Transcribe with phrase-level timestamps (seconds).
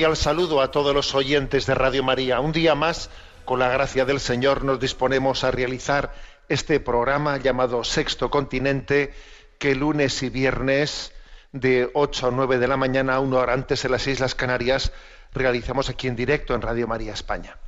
[0.00, 2.40] Cordial saludo a todos los oyentes de Radio María.
[2.40, 3.10] Un día más,
[3.44, 6.14] con la gracia del Señor, nos disponemos a realizar
[6.48, 9.12] este programa llamado Sexto Continente,
[9.58, 11.12] que lunes y viernes
[11.52, 14.90] de 8 a 9 de la mañana, una hora antes en las Islas Canarias,
[15.34, 17.58] realizamos aquí en directo en Radio María España.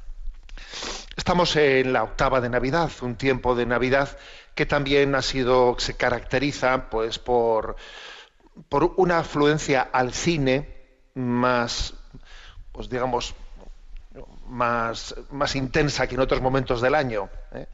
[1.14, 4.17] Estamos en la octava de Navidad, un tiempo de Navidad
[4.55, 7.77] que también ha sido, se caracteriza pues por,
[8.70, 10.80] por una afluencia al cine
[11.14, 11.92] más,
[12.73, 13.34] pues digamos,
[14.48, 15.15] más,
[15.55, 17.29] intensa que en otros momentos del año.
[17.53, 17.67] ¿eh?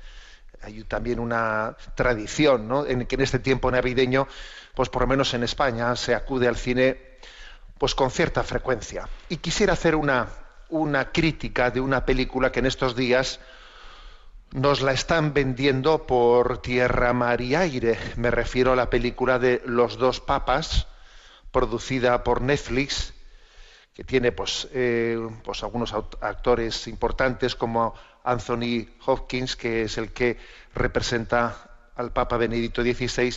[0.62, 2.86] Hay también una tradición, ¿no?
[2.86, 4.26] En que en este tiempo navideño,
[4.74, 7.18] pues por lo menos en España, se acude al cine
[7.78, 9.08] pues con cierta frecuencia.
[9.28, 10.28] Y quisiera hacer una,
[10.68, 13.38] una crítica de una película que en estos días
[14.52, 17.98] nos la están vendiendo por tierra, mar y aire.
[18.16, 20.88] Me refiero a la película de Los dos papas,
[21.52, 23.14] producida por Netflix,
[23.98, 30.38] que tiene pues, eh, pues algunos actores importantes como Anthony Hopkins, que es el que
[30.72, 33.34] representa al Papa Benedicto XVI,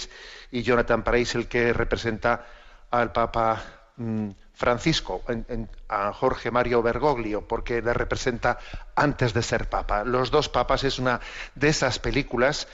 [0.51, 2.45] y Jonathan Price, el que representa
[2.91, 3.59] al Papa
[3.97, 5.23] mm, Francisco,
[5.89, 8.59] a Jorge Mario Bergoglio, porque le representa
[8.95, 10.03] antes de ser Papa.
[10.03, 11.21] Los dos papas es una
[11.55, 12.67] de esas películas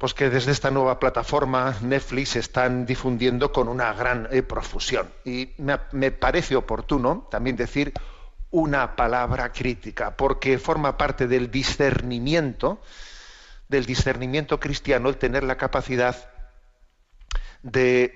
[0.00, 5.10] pues que desde esta nueva plataforma Netflix están difundiendo con una gran eh, profusión.
[5.26, 7.92] Y me, parece oportuno también decir
[8.50, 12.80] una palabra crítica, porque forma parte del discernimiento,
[13.68, 16.16] del discernimiento cristiano, el tener la capacidad
[17.62, 18.14] de,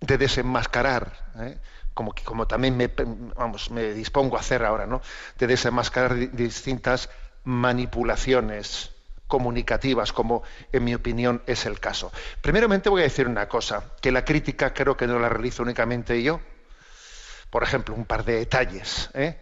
[0.00, 1.58] de desenmascarar, ¿eh?
[1.92, 2.88] como, como también me,
[3.36, 5.02] vamos, me dispongo a hacer ahora, ¿no?
[5.38, 7.10] de desenmascarar di- distintas
[7.44, 8.91] manipulaciones
[9.32, 12.12] comunicativas, como en mi opinión es el caso.
[12.42, 16.22] Primeramente voy a decir una cosa, que la crítica creo que no la realizo únicamente
[16.22, 16.38] yo.
[17.48, 19.08] Por ejemplo, un par de detalles.
[19.14, 19.40] ¿eh?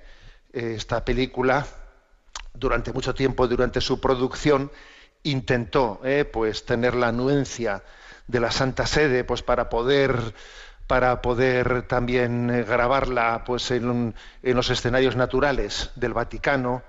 [0.52, 1.66] Esta película,
[2.54, 4.70] durante mucho tiempo, durante su producción,
[5.24, 7.82] intentó eh, pues tener la anuencia
[8.28, 10.14] de la Santa Sede pues para poder
[10.86, 16.82] para poder también eh, grabarla pues en, un- en los escenarios naturales del Vaticano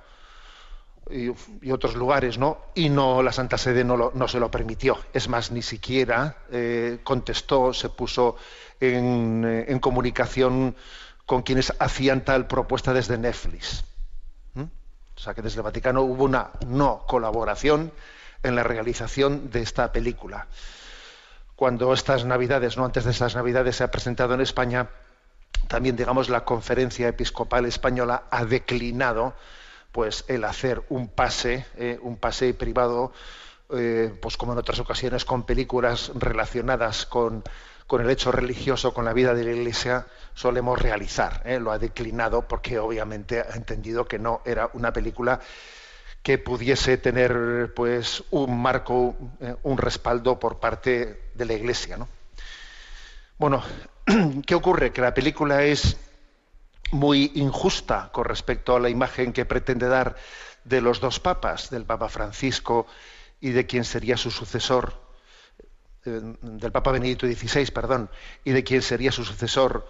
[1.12, 2.58] y, otros lugares, ¿no?
[2.76, 4.98] Y no la Santa Sede no, lo- se lo permitió.
[5.14, 8.36] Es más, ni siquiera eh, contestó, se puso
[8.80, 10.76] en, eh, en comunicación
[11.26, 13.84] con quienes hacían tal propuesta desde Netflix.
[15.14, 17.92] O sea que desde el Vaticano hubo una no colaboración
[18.42, 20.48] en la realización de esta película.
[21.56, 24.90] Cuando estas Navidades, no antes de estas Navidades, se ha presentado en España,
[25.68, 29.36] también, digamos, la Conferencia Episcopal Española ha declinado
[29.91, 33.12] pues el hacer un pase, eh, un pase privado,
[33.74, 37.43] eh, pues como en otras ocasiones, con películas relacionadas con,
[37.88, 41.41] con el hecho religioso, con la vida de la Iglesia, solemos realizar.
[41.46, 41.59] eh.
[41.59, 45.40] Lo ha declinado porque obviamente ha entendido que no era una película
[46.23, 49.16] que pudiese tener pues un marco,
[49.64, 51.97] un respaldo por parte de la Iglesia.
[51.97, 52.08] ¿no?
[53.40, 53.64] Bueno,
[54.46, 54.91] ¿qué ocurre?
[54.91, 55.97] Que la película es
[56.91, 60.16] muy injusta con respecto a la imagen que pretende dar
[60.64, 62.88] de los dos papas, del Papa Francisco
[63.40, 64.93] y de quien sería su sucesor,
[66.05, 68.09] eh, del Papa Benedicto XVI, perdón,
[68.43, 69.88] y de quien sería su sucesor,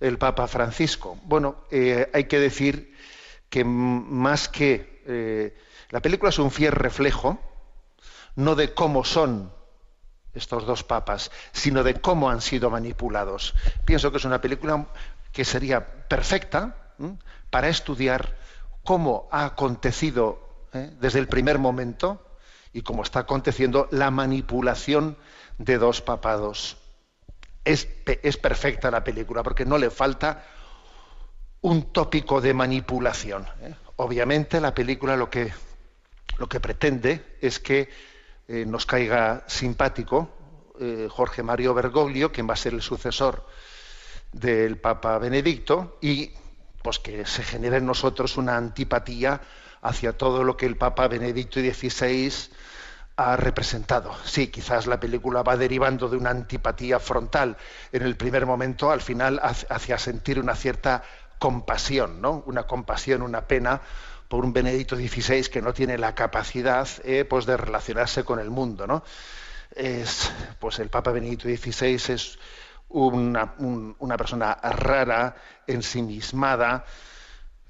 [0.00, 1.18] el Papa Francisco.
[1.24, 2.94] Bueno, eh, hay que decir
[3.48, 5.56] que más que eh,
[5.90, 7.38] la película es un fiel reflejo,
[8.36, 9.52] no de cómo son
[10.34, 13.54] estos dos papas, sino de cómo han sido manipulados.
[13.84, 14.86] Pienso que es una película
[15.34, 16.94] que sería perfecta
[17.50, 18.38] para estudiar
[18.84, 20.38] cómo ha acontecido
[20.72, 20.92] ¿eh?
[21.00, 22.38] desde el primer momento
[22.72, 25.18] y cómo está aconteciendo la manipulación
[25.58, 26.76] de dos papados.
[27.64, 27.88] Es,
[28.22, 30.44] es perfecta la película porque no le falta
[31.62, 33.44] un tópico de manipulación.
[33.60, 33.74] ¿eh?
[33.96, 35.52] Obviamente la película lo que,
[36.38, 37.88] lo que pretende es que
[38.46, 40.30] eh, nos caiga simpático
[41.08, 43.46] Jorge Mario Bergoglio, quien va a ser el sucesor
[44.34, 46.32] del Papa Benedicto, y
[46.82, 49.40] pues que se genere en nosotros una antipatía
[49.80, 52.32] hacia todo lo que el Papa Benedicto XVI
[53.16, 54.14] ha representado.
[54.24, 57.56] Sí, quizás la película va derivando de una antipatía frontal
[57.92, 61.04] en el primer momento, al final hacia sentir una cierta
[61.38, 62.42] compasión, ¿no?
[62.46, 63.80] Una compasión, una pena
[64.28, 68.50] por un Benedicto XVI que no tiene la capacidad eh, pues de relacionarse con el
[68.50, 69.04] mundo, ¿no?
[69.76, 72.38] Es, pues el Papa Benedicto XVI es
[72.94, 75.34] una, un- una persona rara,
[75.66, 76.84] ensimismada,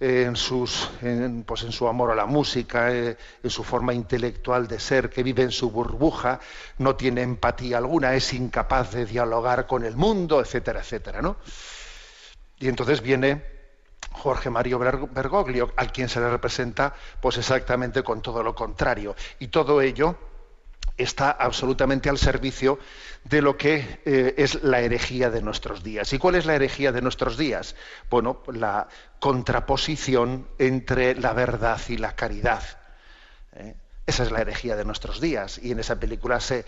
[0.01, 4.67] en, sus, en, pues en su amor a la música, eh, en su forma intelectual
[4.67, 6.41] de ser, que vive en su burbuja,
[6.79, 11.37] no tiene empatía alguna, es incapaz de dialogar con el mundo, etcétera, etcétera, ¿no?
[12.59, 13.45] Y entonces viene
[14.13, 19.15] Jorge Mario Berg- Bergoglio, al quien se le representa, pues exactamente con todo lo contrario.
[19.39, 20.17] Y todo ello
[20.97, 22.79] está absolutamente al servicio
[23.25, 26.13] de lo que eh, es la herejía de nuestros días.
[26.13, 27.75] ¿Y cuál es la herejía de nuestros días?
[28.11, 28.89] Bueno, la
[29.19, 32.63] contraposición entre la verdad y la caridad.
[33.55, 33.75] ¿eh?
[34.07, 36.67] Esa es la herejía de nuestros días y en esa película se,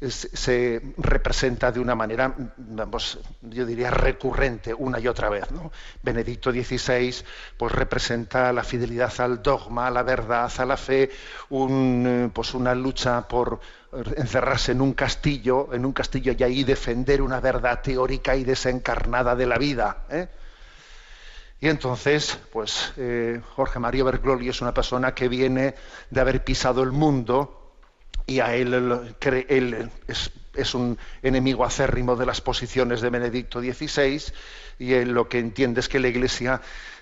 [0.00, 5.50] se- se representa de una manera, vamos, yo diría recurrente una y otra vez.
[5.50, 5.72] ¿no?
[6.02, 7.14] Benedicto XVI
[7.56, 11.10] pues representa la fidelidad al dogma, a la verdad, a la fe,
[11.50, 13.60] un, eh, pues una lucha por
[14.16, 19.36] encerrarse en un castillo, en un castillo y ahí defender una verdad teórica y desencarnada
[19.36, 20.04] de la vida.
[20.10, 20.28] ¿eh?
[21.60, 25.74] Y entonces, pues eh, Jorge Mario Bergoglio es una persona que viene
[26.10, 27.63] de haber pisado el mundo
[28.26, 29.90] y a él,
[30.54, 34.22] es, un enemigo acérrimo de las posiciones de Benedicto XVI
[34.78, 36.60] y él lo que entiende es que la Iglesia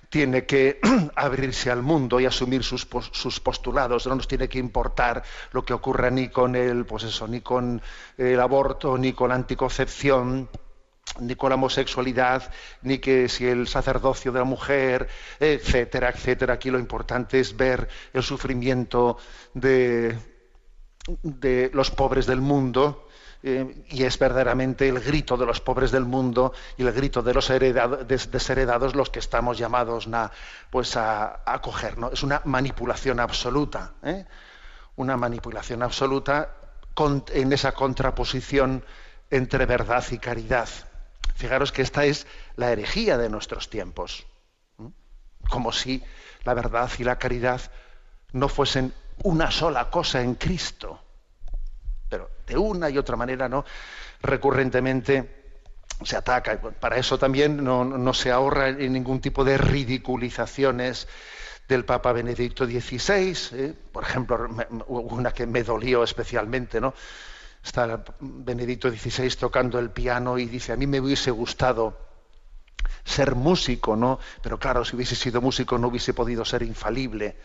[0.08, 0.78] tiene que
[1.16, 4.06] abrirse al mundo y asumir sus, pos- sus postulados.
[4.06, 5.22] No nos tiene que importar
[5.52, 7.80] lo que ocurra ni con el, pues ni con
[8.19, 10.50] el aborto, ni con la anticoncepción,
[11.20, 12.52] ni con la homosexualidad,
[12.82, 15.08] ni que si el sacerdocio de la mujer,
[15.40, 16.54] etcétera, etcétera.
[16.54, 19.16] Aquí lo importante es ver el sufrimiento
[19.54, 20.16] de,
[21.22, 23.08] de los pobres del mundo.
[23.44, 27.34] eh, y es verdaderamente el grito de los pobres del mundo y el grito de
[27.34, 30.08] los heredado- des- desheredados los que estamos llamados
[30.70, 31.99] pues a, acoger.
[31.99, 32.12] ¿no?
[32.12, 33.94] Es una manipulación absoluta.
[34.04, 34.26] ¿eh?
[34.94, 36.50] Una manipulación absoluta
[36.94, 38.84] con- en esa contraposición
[39.28, 40.69] entre verdad y caridad.
[41.34, 44.25] Fijaros que esta es la herejía de nuestros tiempos.
[45.50, 46.00] Como si
[46.44, 47.60] la verdad y la caridad
[48.32, 50.98] no fuesen una sola cosa en Cristo.
[52.08, 53.64] Pero de una y otra manera, ¿no?
[54.20, 55.42] Recurrentemente
[56.02, 56.60] se ataca.
[56.60, 61.08] Para eso también no, no se ahorra en ningún tipo de ridiculizaciones
[61.69, 63.36] del Papa Benedicto XVI.
[63.52, 63.74] ¿eh?
[63.92, 64.48] Por ejemplo,
[64.86, 66.94] una que me dolió especialmente, ¿no?
[67.64, 71.96] Está Benedicto XVI tocando el piano y dice, a mí me hubiese gustado
[73.05, 74.19] ser músico, ¿no?
[74.43, 77.36] Pero claro, si hubiese sido músico no hubiese podido ser infalible.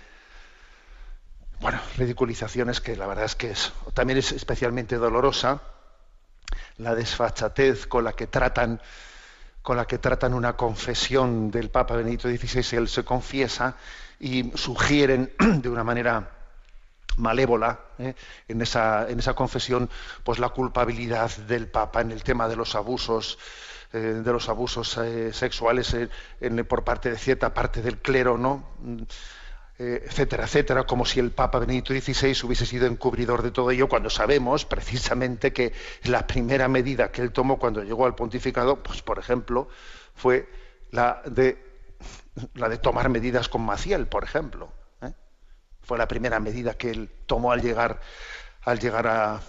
[1.59, 5.61] Bueno, ridiculizaciones que la verdad es que es, también es especialmente dolorosa
[6.77, 8.79] la desfachatez con la que tratan
[9.63, 13.75] con la que tratan una confesión del Papa Benedicto XVI, él se confiesa
[14.17, 16.31] y sugieren de una manera
[17.17, 18.13] malévola ¿eh?
[18.47, 19.89] en, esa, en esa confesión
[20.23, 23.39] pues la culpabilidad del Papa en el tema de los abusos
[23.91, 25.95] eh, de los abusos eh, sexuales
[26.69, 28.63] por parte de cierta parte del clero, ¿no?
[29.79, 33.87] Eh, etcétera, etcétera, como si el Papa Benedicto XVI hubiese sido encubridor de todo ello,
[33.87, 35.71] cuando sabemos precisamente que
[36.05, 39.69] la primera medida que él tomó cuando llegó al pontificado, pues por ejemplo,
[40.15, 40.49] fue
[40.89, 41.63] la de
[42.55, 44.71] la de tomar medidas con Maciel, por ejemplo.
[45.03, 45.13] ¿eh?
[45.83, 47.99] Fue la primera medida que él tomó al llegar,
[48.63, 49.41] al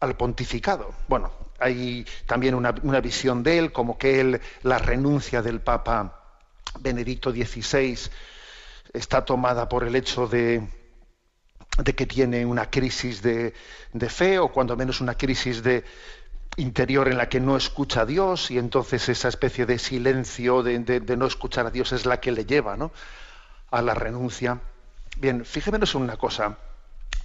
[0.00, 0.94] al pontificado.
[1.06, 1.30] Bueno,
[1.60, 6.40] hay también una, una visión de él, como que él, la renuncia del Papa
[6.80, 8.10] Benedicto XVI
[8.92, 10.66] está tomada por el hecho de,
[11.78, 13.54] de que tiene una crisis de,
[14.08, 15.84] fe o cuando menos una crisis de
[16.56, 21.16] interior en la que no escucha a Dios y entonces esa especie de silencio de
[21.16, 22.92] no escuchar a Dios es la que le lleva ¿no?
[23.70, 24.60] a la renuncia.
[25.16, 26.58] Bien, fijémonos en una cosa.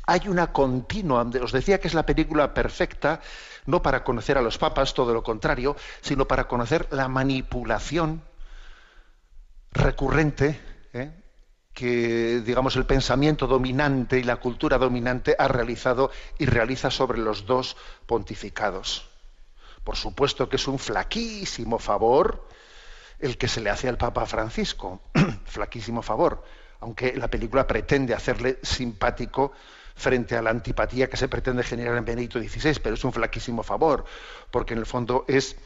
[0.06, 3.22] hay una continua, os decía que es la película perfecta,
[3.66, 8.22] no para conocer a los papas, todo lo contrario, sino para conocer la manipulación
[9.72, 10.60] recurrente
[10.94, 11.25] ¿eh?
[11.76, 17.46] Que, digamos, el pensamiento dominante y la cultura dominante ha realizado y realiza sobre los
[17.46, 19.10] dos pontificados.
[19.84, 22.48] Por supuesto que es un flaquísimo favor
[23.20, 25.02] el que se le hace al Papa Francisco,
[25.46, 26.44] flaquísimo favor,
[26.80, 29.52] aunque la película pretende hacerle simpático
[29.96, 33.64] frente a la antipatía que se pretende generar en Benedicto XVI, pero es un flaquísimo
[33.64, 34.06] favor,
[34.50, 35.58] porque en el fondo es,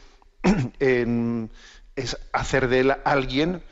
[0.80, 3.62] es hacer de él alguien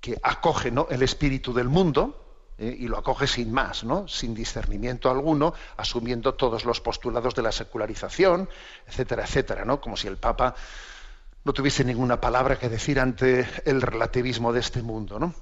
[0.00, 2.20] que acoge el espíritu del mundo,
[2.58, 2.76] ¿eh?
[2.78, 4.06] y lo acoge sin más, ¿no?
[4.08, 8.48] sin discernimiento alguno, asumiendo todos los postulados de la secularización,
[8.86, 9.80] etcétera, etcétera, ¿no?
[9.80, 10.54] como si el Papa
[11.44, 15.18] no tuviese ninguna palabra que decir ante el relativismo de este mundo.
[15.18, 15.34] ¿no?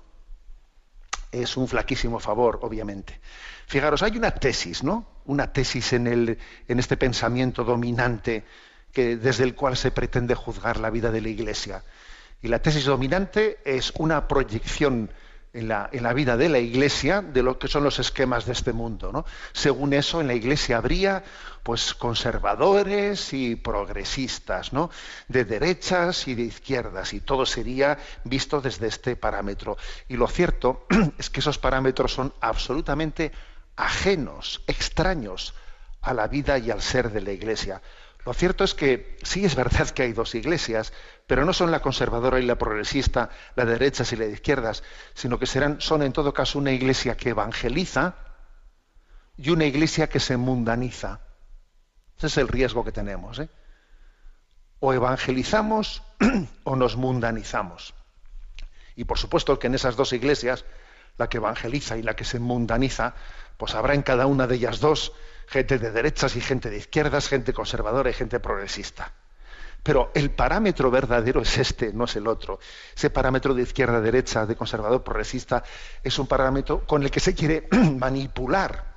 [1.32, 3.20] Es un flaquísimo favor, obviamente.
[3.66, 5.06] Fijaros, hay una tesis, ¿no?
[5.26, 6.38] Una tesis en, el,
[6.68, 8.44] en este pensamiento dominante
[8.92, 11.82] que, desde el cual se pretende juzgar la vida de la Iglesia.
[12.40, 15.10] Y la tesis dominante es una proyección
[15.52, 18.52] en la, en la, vida de la Iglesia de lo que son los esquemas de
[18.52, 19.10] este mundo.
[19.12, 19.24] ¿no?
[19.52, 21.24] Según eso, en la Iglesia habría
[21.62, 24.90] pues conservadores y progresistas, ¿no?
[25.26, 29.76] de derechas y de izquierdas, y todo sería visto desde este parámetro.
[30.08, 30.86] Y lo cierto
[31.18, 33.32] es que esos parámetros son absolutamente
[33.76, 35.54] ajenos, extraños
[36.02, 37.82] a la vida y al ser de la Iglesia.
[38.28, 40.92] Lo cierto es que sí es verdad que hay dos iglesias,
[41.26, 44.82] pero no son la conservadora y la progresista, la de derechas y la de izquierdas,
[45.14, 48.16] sino que serán, son en todo caso una iglesia que evangeliza
[49.38, 51.20] y una iglesia que se mundaniza.
[52.18, 53.38] Ese es el riesgo que tenemos.
[53.38, 53.48] ¿eh?
[54.80, 56.02] O evangelizamos
[56.64, 57.94] o nos mundanizamos.
[58.94, 60.66] Y por supuesto que en esas dos iglesias,
[61.16, 63.14] la que evangeliza y la que se mundaniza,
[63.56, 65.14] pues habrá en cada una de ellas dos
[65.48, 69.12] gente de derechas y gente de izquierdas, gente conservadora y gente progresista.
[69.82, 72.58] Pero el parámetro verdadero es este, no es el otro.
[72.94, 75.62] Ese parámetro de izquierda-derecha, de conservador-progresista,
[76.02, 78.96] es un parámetro con el que se quiere manipular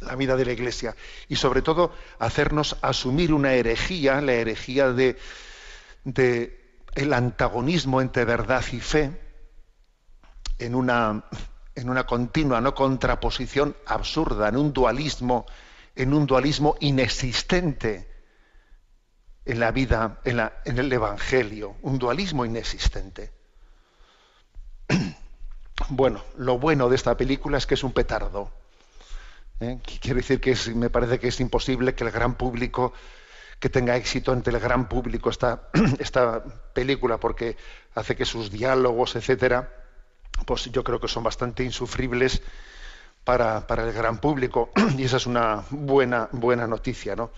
[0.00, 0.94] la vida de la Iglesia
[1.28, 5.16] y sobre todo hacernos asumir una herejía, la herejía de,
[6.04, 9.20] de el antagonismo entre verdad y fe
[10.58, 11.24] en una,
[11.74, 15.46] en una continua no contraposición absurda, en un dualismo
[15.94, 18.08] en un dualismo inexistente
[19.44, 23.32] en la vida, en, la, en el Evangelio, un dualismo inexistente.
[25.88, 28.52] Bueno, lo bueno de esta película es que es un petardo.
[29.58, 29.80] ¿eh?
[30.00, 32.92] Quiero decir que me parece que es imposible que el gran público,
[33.58, 37.56] que tenga éxito entre el gran público esta, esta película, porque
[37.96, 39.74] hace que sus diálogos, etcétera,
[40.46, 42.42] pues yo creo que son bastante insufribles
[43.24, 47.30] para, el gran público y esa es una buena, buena noticia, ¿no?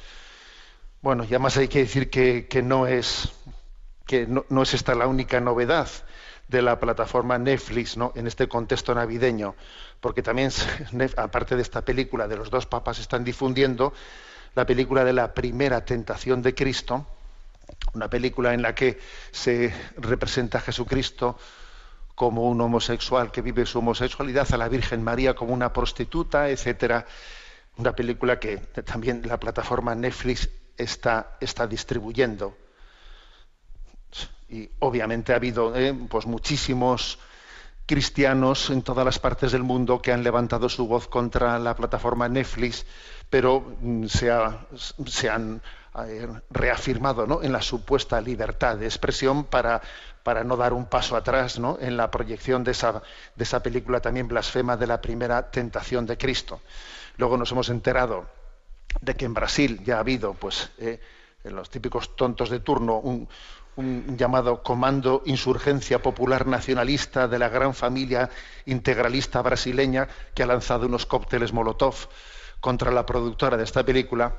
[1.03, 3.31] Bueno, y además hay que decir que, no es
[4.07, 5.89] que no, es esta la única novedad
[6.49, 8.13] de la plataforma Netflix ¿no?
[8.15, 9.55] en este contexto navideño,
[10.01, 10.51] porque también,
[11.17, 13.93] aparte de esta película de los dos papas, están difundiendo
[14.55, 17.07] la película de la primera tentación de Cristo,
[17.93, 18.99] una película en la que
[19.31, 21.39] se representa a Jesucristo
[22.15, 27.07] como un homosexual que vive su homosexualidad, a la Virgen María como una prostituta, etcétera.
[27.77, 32.57] Una película que también la plataforma Netflix está, está distribuyendo.
[34.49, 37.19] Y obviamente ha habido eh, pues muchísimos
[37.87, 42.29] cristianos en todas las partes del mundo que han levantado su voz contra la plataforma
[42.29, 42.87] Netflix,
[43.29, 45.63] pero mm, se, han
[46.51, 47.43] reafirmado ¿no?
[47.43, 49.81] en la supuesta libertad de expresión para
[50.25, 51.79] para no dar un paso atrás ¿no?
[51.81, 53.03] en la proyección de esa,
[53.37, 56.63] de esa película también blasfema de la primera tentación de Cristo.
[57.19, 58.27] Luego nos hemos enterado
[59.01, 60.99] de que en Brasil ya ha habido, pues, eh,
[61.45, 63.29] en los típicos tontos de turno, un,
[63.77, 68.31] un llamado Comando Insurgencia Popular Nacionalista de la gran familia
[68.65, 71.97] integralista brasileña que ha lanzado unos cócteles Molotov
[72.61, 74.35] contra la productora de esta película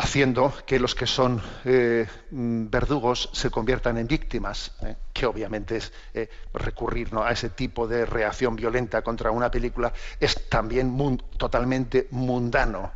[0.00, 5.92] haciendo que los que son eh, verdugos se conviertan en víctimas, eh, que obviamente es
[6.14, 10.96] eh, recurrir a ese tipo de reacción violenta contra una película, es también
[11.36, 12.90] totalmente mundano,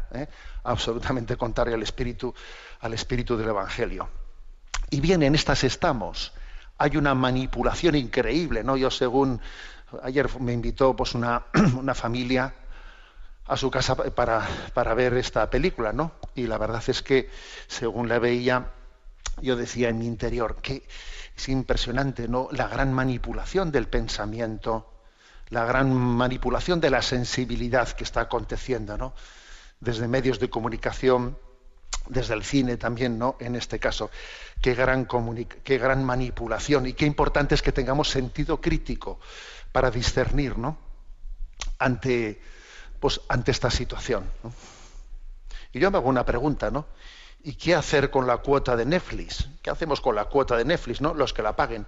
[0.62, 2.34] absolutamente contrario al espíritu,
[2.80, 4.08] al espíritu del Evangelio.
[4.88, 6.32] Y bien, en estas estamos.
[6.78, 8.78] Hay una manipulación increíble, ¿no?
[8.78, 9.40] Yo según
[10.02, 11.44] ayer me invitó pues una,
[11.78, 12.54] una familia
[13.46, 16.12] a su casa para, para, ver esta película, ¿no?
[16.34, 17.28] Y la verdad es que,
[17.66, 18.70] según la veía,
[19.42, 20.84] yo decía en mi interior que
[21.36, 22.48] es impresionante, ¿no?
[22.52, 24.90] La gran manipulación del pensamiento,
[25.50, 29.14] la gran manipulación de la sensibilidad que está aconteciendo, ¿no?
[29.80, 31.36] Desde medios de comunicación,
[32.08, 33.36] desde el cine también, ¿no?
[33.40, 34.10] En este caso,
[34.62, 35.06] qué gran,
[35.62, 39.20] qué gran manipulación y qué importante es que tengamos sentido crítico
[39.72, 40.78] para discernir, ¿no?
[41.78, 42.40] Ante,
[43.04, 44.25] pues, ante esta situación.
[45.75, 46.87] Y yo me hago una pregunta, ¿no?
[47.42, 49.46] ¿Y qué hacer con la cuota de Netflix?
[49.61, 51.12] ¿Qué hacemos con la cuota de Netflix, ¿no?
[51.12, 51.84] Los que la paguen.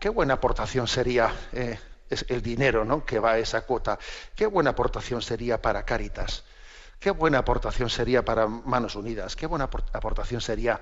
[0.00, 1.78] qué buena aportación sería eh,
[2.26, 3.04] el dinero ¿no?
[3.04, 4.00] que va a esa cuota.
[4.34, 6.42] Qué buena aportación sería para Cáritas.
[6.98, 9.36] Qué buena aportación sería para Manos Unidas.
[9.36, 10.80] Qué buena aportación sería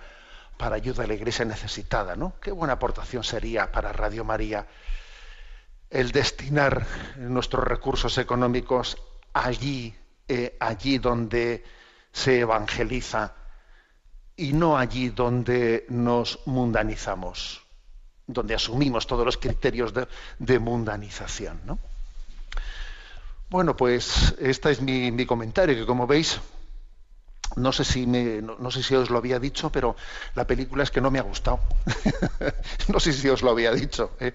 [0.57, 2.33] para ayuda a la iglesia necesitada, ¿no?
[2.41, 4.67] Qué buena aportación sería para Radio María
[5.91, 6.87] el destinar
[7.19, 8.97] nuestros recursos económicos
[9.33, 9.95] allí,
[10.29, 11.65] eh, allí donde
[12.13, 13.35] se evangeliza
[14.37, 17.63] y no allí donde nos mundanizamos,
[18.27, 19.93] donde asumimos todos los criterios
[20.39, 21.61] de, mundanización.
[21.65, 21.79] ¿no?
[23.51, 26.41] Bueno, pues este es mi, comentario, que como veis,
[27.57, 29.95] no sé, si no, sé si os lo había dicho, pero
[30.35, 31.61] la película es que no me ha gustado.
[32.89, 34.33] no sé si os lo había dicho, ¿eh?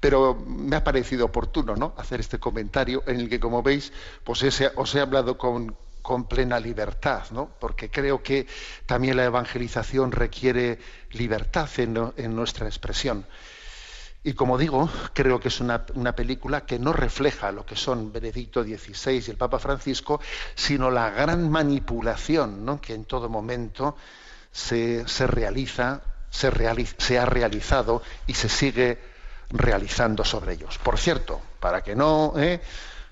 [0.00, 1.94] Pero me ha parecido oportuno ¿no?
[1.96, 3.92] hacer este comentario en el que, como veis,
[4.24, 4.42] pues
[4.76, 5.76] os he hablado con,
[6.08, 7.50] con plena libertad, ¿no?
[7.60, 8.46] porque creo que
[8.86, 10.78] también la evangelización requiere
[11.10, 13.26] libertad en, nuestra expresión.
[14.24, 18.64] Y como digo, creo que es una, película que no refleja lo que son Benedicto
[18.64, 20.18] XVI y el Papa Francisco,
[20.54, 23.94] sino la gran manipulación que en todo momento
[24.50, 26.00] se, realiza,
[26.30, 26.50] se,
[26.96, 28.98] se ha realizado y se sigue
[29.50, 30.78] realizando sobre ellos.
[30.78, 32.34] Por cierto, para que no...
[32.36, 32.60] ¿eh?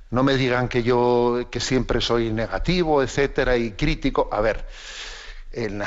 [0.09, 4.29] No me digan que yo que siempre soy negativo, etcétera, y crítico.
[4.31, 4.65] A ver,
[5.53, 5.83] en,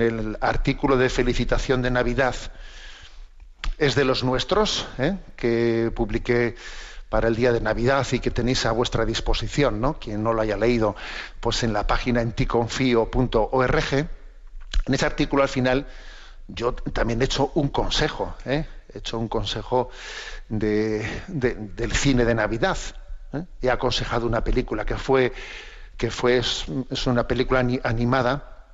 [0.00, 2.34] el artículo de felicitación de Navidad
[3.78, 5.16] es de los nuestros, ¿eh?
[5.36, 6.56] que publiqué
[7.08, 9.98] para el día de Navidad y que tenéis a vuestra disposición, ¿no?
[9.98, 10.96] Quien no lo haya leído,
[11.40, 13.92] pues en la página enticonfio.org.
[13.92, 15.86] En ese artículo al final
[16.48, 18.66] yo también he hecho un consejo, ¿eh?
[18.92, 19.90] he hecho un consejo
[20.48, 22.76] del cine de Navidad.
[23.32, 23.44] ¿eh?
[23.62, 25.32] He aconsejado una película que fue,
[25.96, 26.66] que fue es,
[27.06, 28.66] una película animada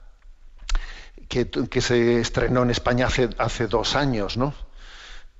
[1.28, 4.52] que, se estrenó en España hace, hace dos años, ¿no?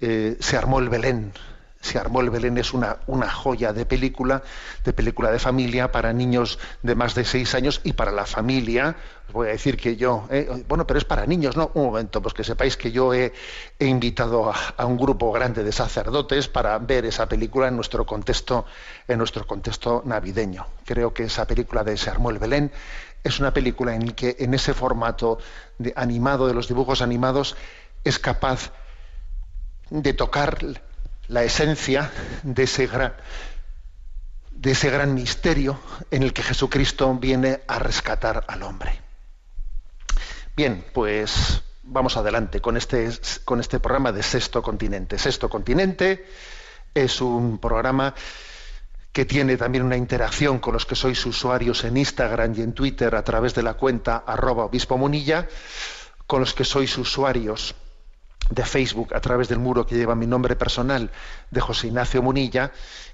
[0.01, 1.33] Eh, se armó el Belén.
[1.81, 2.99] Se armó el Belén es una,
[3.31, 4.43] joya de película,
[4.85, 8.97] de película de familia para niños de más de seis años y para la familia.
[9.29, 11.71] Os voy a decir que yo, eh, bueno, pero es para niños, ¿no?
[11.73, 13.33] Un momento, pues que sepáis que yo he,
[13.79, 18.67] invitado a, un grupo grande de sacerdotes para ver esa película en nuestro contexto,
[19.09, 20.67] en nuestro contexto navideño.
[20.85, 22.71] Creo que esa película de Se armó el Belén
[23.25, 25.39] es una película en que en ese formato
[25.79, 27.57] de animado de los dibujos animados
[28.05, 28.71] es capaz
[29.89, 30.59] de tocar
[31.31, 32.11] la esencia
[32.43, 33.15] de ese gran,
[34.51, 39.01] de ese gran misterio en el que Jesucristo viene a rescatar al hombre.
[40.57, 43.09] Bien, pues vamos adelante con este,
[43.45, 45.19] con este programa de Sexto Continente.
[45.19, 46.27] Sexto Continente
[46.95, 48.13] es un programa
[49.13, 53.15] que tiene también una interacción con los que sois usuarios en Instagram y en Twitter
[53.15, 55.47] a través de la cuenta arroba obispo munilla,
[56.27, 57.77] con los que sois usuarios
[58.51, 61.11] de Facebook a través del muro que lleva mi nombre personal
[61.51, 62.73] de José Ignacio Munilla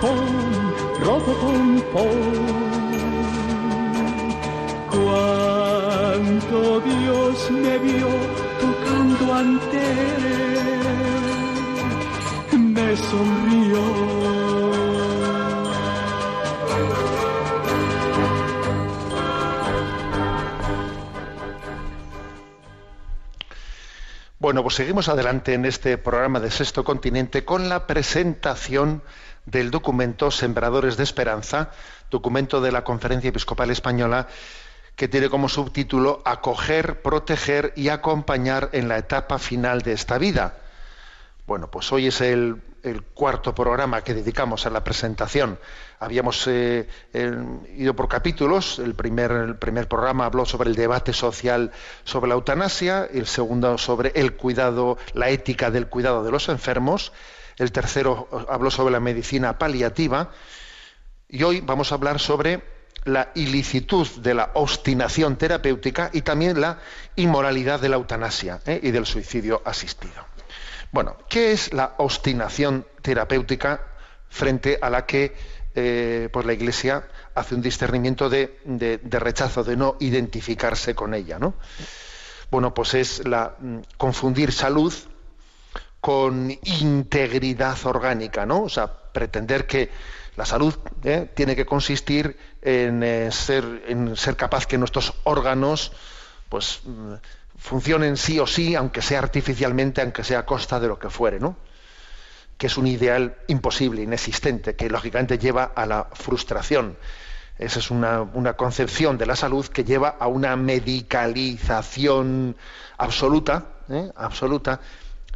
[0.00, 0.26] Pom
[1.04, 1.34] robo
[1.92, 2.74] pom.
[4.90, 8.08] Cuánto Dios me vio
[8.60, 9.86] tocando ante
[12.74, 14.43] me sonrió.
[24.44, 29.00] Bueno, pues seguimos adelante en este programa de Sexto Continente con la presentación
[29.46, 31.70] del documento Sembradores de Esperanza,
[32.10, 34.28] documento de la Conferencia Episcopal Española
[34.96, 40.58] que tiene como subtítulo Acoger, proteger y acompañar en la etapa final de esta vida.
[41.46, 45.58] Bueno, pues hoy es el, el cuarto programa que dedicamos a la presentación.
[45.98, 46.86] Habíamos eh,
[47.76, 48.78] ido por capítulos.
[48.78, 51.72] El primer, el primer programa habló sobre el debate social
[52.04, 57.12] sobre la eutanasia, el segundo sobre el cuidado, la ética del cuidado de los enfermos,
[57.56, 60.30] el tercero habló sobre la medicina paliativa
[61.28, 62.62] y hoy vamos a hablar sobre
[63.04, 66.78] la ilicitud de la obstinación terapéutica y también la
[67.16, 68.80] inmoralidad de la eutanasia ¿eh?
[68.82, 70.33] y del suicidio asistido.
[70.94, 73.84] Bueno, ¿qué es la obstinación terapéutica
[74.28, 75.34] frente a la que
[75.74, 78.60] eh, pues la Iglesia hace un discernimiento de,
[79.10, 81.40] rechazo, de no identificarse con ella?
[81.40, 81.54] ¿no?
[82.48, 84.94] Bueno, pues es la mm, confundir salud
[86.00, 88.62] con integridad orgánica, ¿no?
[88.62, 89.90] O sea, pretender que
[90.36, 91.28] la salud ¿eh?
[91.34, 95.90] tiene que consistir en, eh, ser, en ser capaz que nuestros órganos
[96.48, 97.14] pues mm,
[97.64, 101.40] funcionen sí o sí, aunque sea artificialmente, aunque sea a costa de lo que fuere,
[101.40, 101.56] ¿no?
[102.58, 106.98] Que es un ideal imposible, inexistente, que lógicamente lleva a la frustración.
[107.58, 112.54] Esa es una, una concepción de la salud que lleva a una medicalización
[112.98, 114.10] absoluta, ¿eh?
[114.14, 114.80] absoluta,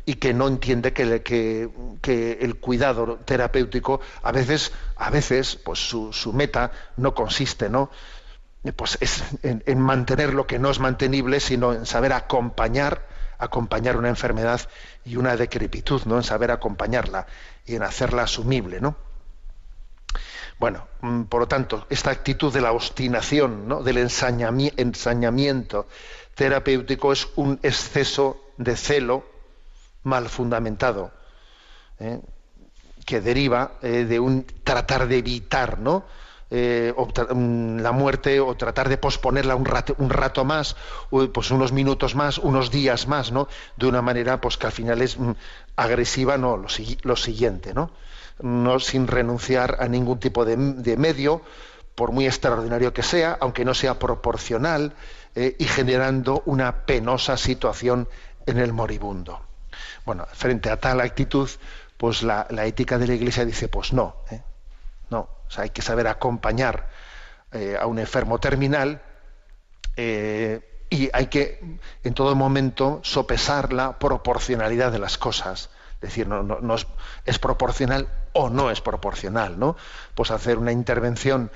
[0.05, 6.35] y que no entiende que, el cuidado terapéutico a veces, a veces, pues su, su
[6.35, 7.91] meta no consiste, ¿no?
[8.65, 13.07] Eh, Pues es en, en mantener lo que no es mantenible, sino en saber acompañar,
[13.39, 14.61] acompañar una enfermedad
[15.05, 16.17] y una decrepitud, ¿no?
[16.17, 17.27] En saber acompañarla
[17.67, 18.97] y en hacerla asumible, ¿no?
[20.59, 23.83] Bueno, mm, por lo tanto, esta actitud de la obstinación, ¿no?
[23.83, 25.87] del ensañami- ensañamiento
[26.35, 29.25] terapéutico es un exceso de celo
[30.03, 31.13] mal fundamentado,
[32.01, 32.21] ¿eh?
[33.07, 36.05] que deriva eh, de un tratar de evitar ¿no?
[36.51, 40.77] Eh, mm, la muerte o tratar de posponerla un rato, más,
[41.11, 43.49] pues unos minutos más, unos días más, ¿no?
[43.77, 45.33] de una manera pues que al final es mm,
[45.77, 47.91] agresiva, no, lo, sigui- lo siguiente, ¿no?
[48.41, 50.57] no sin renunciar a ningún tipo de,
[50.97, 51.43] medio,
[51.95, 54.95] por muy extraordinario que sea, aunque no sea proporcional,
[55.35, 58.09] eh, y generando una penosa situación
[58.47, 59.41] en el moribundo.
[60.07, 61.49] Bueno, frente a tal actitud,
[61.99, 64.41] pues la, la ética de la Iglesia dice, pues no, ¿eh?
[65.49, 66.89] O sea, hay que saber acompañar
[67.53, 69.01] eh, a un enfermo terminal
[69.97, 75.71] eh, y hay que en todo momento sopesar la proporcionalidad de las cosas.
[75.95, 76.87] Es decir, no es,
[77.25, 79.77] es proporcional o no es proporcional, ¿no?
[80.15, 81.51] Pues hacer una intervención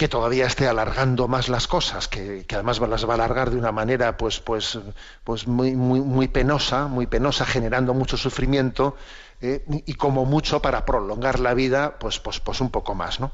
[0.00, 3.70] que todavía esté alargando más las cosas, que, además las va a alargar de una
[3.70, 4.78] manera pues, pues,
[5.24, 8.96] pues muy, muy, muy penosa, muy penosa, generando mucho sufrimiento,
[9.42, 13.30] eh, y como mucho para prolongar la vida, pues, pues, pues un poco más, ¿no?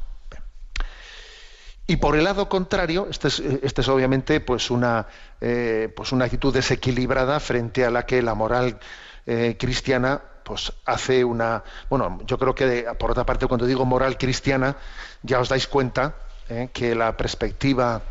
[1.86, 5.06] Y por el lado contrario, esta es, este es obviamente pues una,
[5.40, 8.80] eh, pues una actitud desequilibrada frente a la que la moral
[9.24, 14.16] eh, cristiana pues hace una bueno yo creo que por otra parte cuando digo moral
[14.16, 14.76] cristiana
[15.22, 16.14] ya os dais cuenta
[16.48, 18.02] eh, que la perspectiva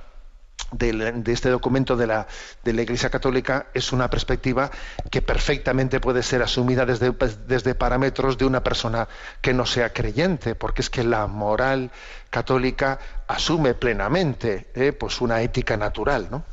[0.71, 2.27] de este documento de la,
[2.63, 4.71] de la Iglesia Católica es una perspectiva
[5.09, 7.37] que perfectamente puede ser asumida desde, pues,
[7.77, 9.07] parámetros de una persona
[9.41, 11.91] que no sea creyente, porque es que la moral
[12.29, 16.43] católica asume plenamente eh, pues una ética natural, ¿no?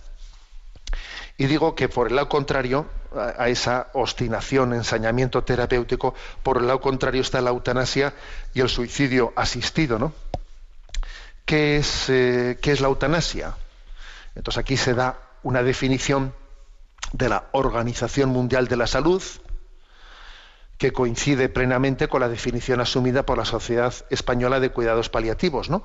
[1.38, 6.66] Y digo que por el lado contrario a, a esa obstinación, ensañamiento terapéutico, por el
[6.66, 8.12] lado contrario está la eutanasia
[8.55, 10.12] y el suicidio asistido, ¿no?
[11.44, 13.57] ¿Qué es, eh, qué es la eutanasia?
[14.35, 16.35] Entonces aquí se da una definición
[17.12, 19.22] de la Organización Mundial de la Salud
[20.78, 25.85] que coincide plenamente con la definición asumida por la Sociedad Española de Cuidados Paliativos, ¿no?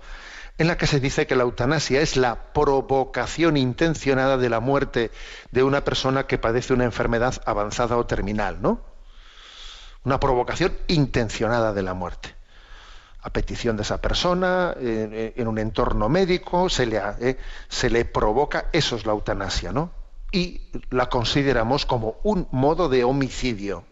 [0.57, 5.11] en la que se dice que la eutanasia es la provocación intencionada de la muerte
[5.51, 8.81] de una persona que padece una enfermedad avanzada o terminal, ¿no?
[10.03, 12.36] Una provocación intencionada de la muerte
[13.27, 17.37] a petición de esa persona, en un entorno médico, se le, eh,
[17.67, 19.91] se le provoca, eso es la eutanasia, ¿no?
[20.31, 20.61] Y
[20.91, 23.83] la consideramos como un modo de homicidio,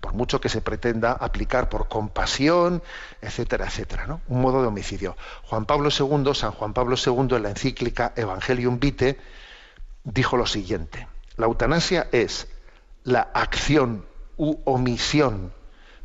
[0.00, 2.82] por mucho que se pretenda aplicar por compasión,
[3.22, 4.20] etcétera, etcétera, ¿no?
[4.26, 5.16] Un modo de homicidio.
[5.44, 9.16] Juan Pablo II, San Juan Pablo II, en la encíclica Evangelium Vitae,
[10.02, 12.48] dijo lo siguiente: la eutanasia es
[13.04, 15.52] la acción u omisión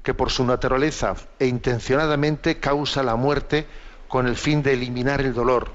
[0.05, 3.65] que por su naturaleza e intencionadamente causa la muerte
[4.07, 5.71] con el fin de eliminar el dolor.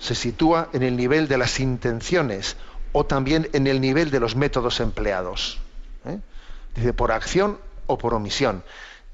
[0.00, 2.56] Se sitúa en el nivel de las intenciones
[2.90, 5.60] o también en el nivel de los métodos empleados.
[6.04, 6.18] ¿eh?
[6.74, 8.64] Dice, por acción o por omisión.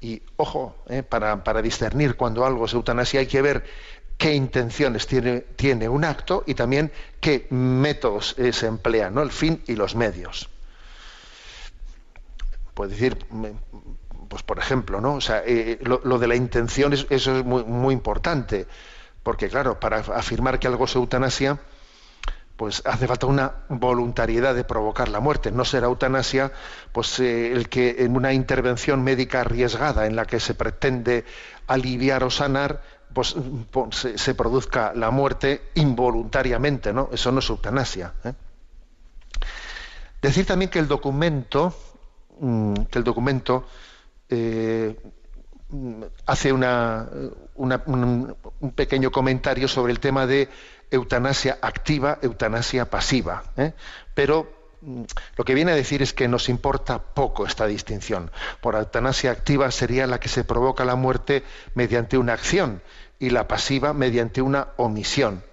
[0.01, 1.03] Y ojo, ¿eh?
[1.03, 3.63] para, discernir cuando algo es eutanasia hay que ver
[4.17, 6.91] qué intenciones tiene, un acto y también
[7.21, 9.21] qué métodos se emplean, ¿no?
[9.21, 10.49] el fin y los medios
[12.79, 13.17] puede decir,
[14.29, 15.15] pues por ejemplo, ¿no?
[15.15, 18.67] O sea, eh, lo, lo, de la intención, es, eso es muy, importante,
[19.21, 21.59] porque claro, para afirmar que algo es eutanasia,
[22.55, 25.51] pues hace falta una voluntariedad de provocar la muerte.
[25.51, 26.53] No será eutanasia,
[26.93, 31.25] pues eh, el que en una intervención médica arriesgada en la que se pretende
[31.67, 32.81] aliviar o sanar,
[33.13, 33.35] pues,
[33.71, 37.09] pues se, produzca la muerte involuntariamente, ¿no?
[37.11, 38.13] Eso no es eutanasia.
[38.23, 38.31] ¿eh?
[40.21, 41.75] Decir también que el documento
[42.39, 43.65] que el documento
[44.29, 44.95] eh,
[46.25, 47.07] hace una,
[47.55, 48.35] un,
[48.75, 50.49] pequeño comentario sobre el tema de
[50.89, 53.43] eutanasia activa, eutanasia pasiva.
[53.57, 53.73] ¿eh?
[54.13, 54.59] Pero
[55.35, 58.31] lo que viene a decir es que nos importa poco esta distinción.
[58.61, 61.43] Por eutanasia activa sería la que se provoca la muerte
[61.75, 62.81] mediante una acción
[63.19, 65.43] y la pasiva mediante una omisión.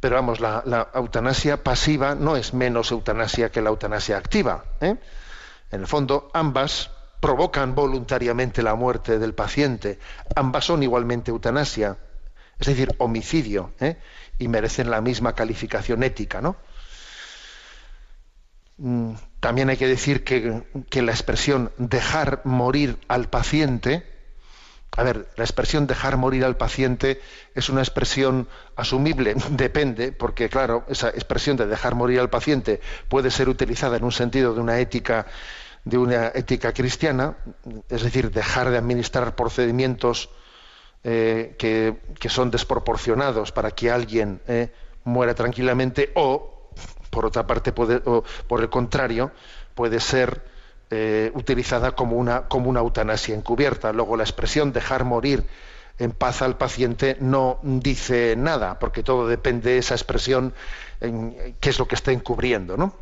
[0.00, 4.64] Pero vamos, la, la eutanasia pasiva no es menos eutanasia que la eutanasia activa.
[4.80, 4.96] ¿eh?
[5.70, 9.98] En el fondo, ambas provocan voluntariamente la muerte del paciente,
[10.34, 11.98] ambas son igualmente eutanasia,
[12.58, 13.96] es decir, homicidio, ¿eh?
[14.38, 16.56] y merecen la misma calificación ética, ¿no?
[19.40, 24.04] También hay que decir que, la expresión dejar morir al paciente,
[24.96, 27.20] a ver, la expresión dejar morir al paciente
[27.54, 33.30] es una expresión asumible, depende, porque claro, esa expresión de dejar morir al paciente puede
[33.30, 35.26] ser utilizada en un sentido de una ética
[35.84, 37.36] de una ética cristiana,
[37.88, 40.30] es decir, dejar de administrar procedimientos
[41.04, 44.72] eh, que, que, son desproporcionados para que alguien eh,
[45.04, 46.72] muera tranquilamente, o,
[47.10, 49.30] por otra parte, puede, o, por el contrario,
[49.76, 50.42] puede ser
[50.90, 53.92] eh, utilizada como una, como una eutanasia encubierta.
[53.92, 55.44] Luego, la expresión dejar morir
[55.98, 60.54] en paz al paciente no dice nada, porque todo depende de esa expresión,
[61.00, 62.94] en, qué es lo que está encubriendo, ¿no?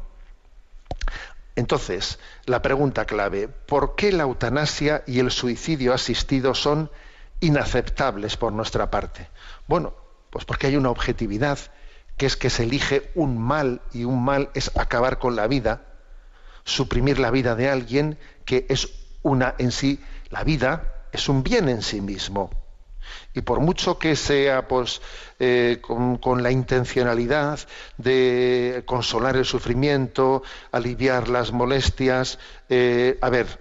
[1.56, 6.90] Entonces, la pregunta clave, ¿por qué la eutanasia y el suicidio asistido son
[7.40, 9.28] inaceptables por nuestra parte?
[9.68, 9.94] Bueno,
[10.30, 11.58] pues porque hay una objetividad,
[12.16, 15.93] que es que se elige un mal, y un mal es acabar con la vida,
[16.64, 18.88] suprimir la vida de alguien que es
[19.22, 20.00] una en sí,
[20.30, 22.50] la vida es un bien en sí mismo.
[23.34, 25.02] Y por mucho que sea pues,
[25.38, 27.60] eh, con, la intencionalidad
[27.98, 33.60] de consolar el sufrimiento, aliviar las molestias, eh, a ver,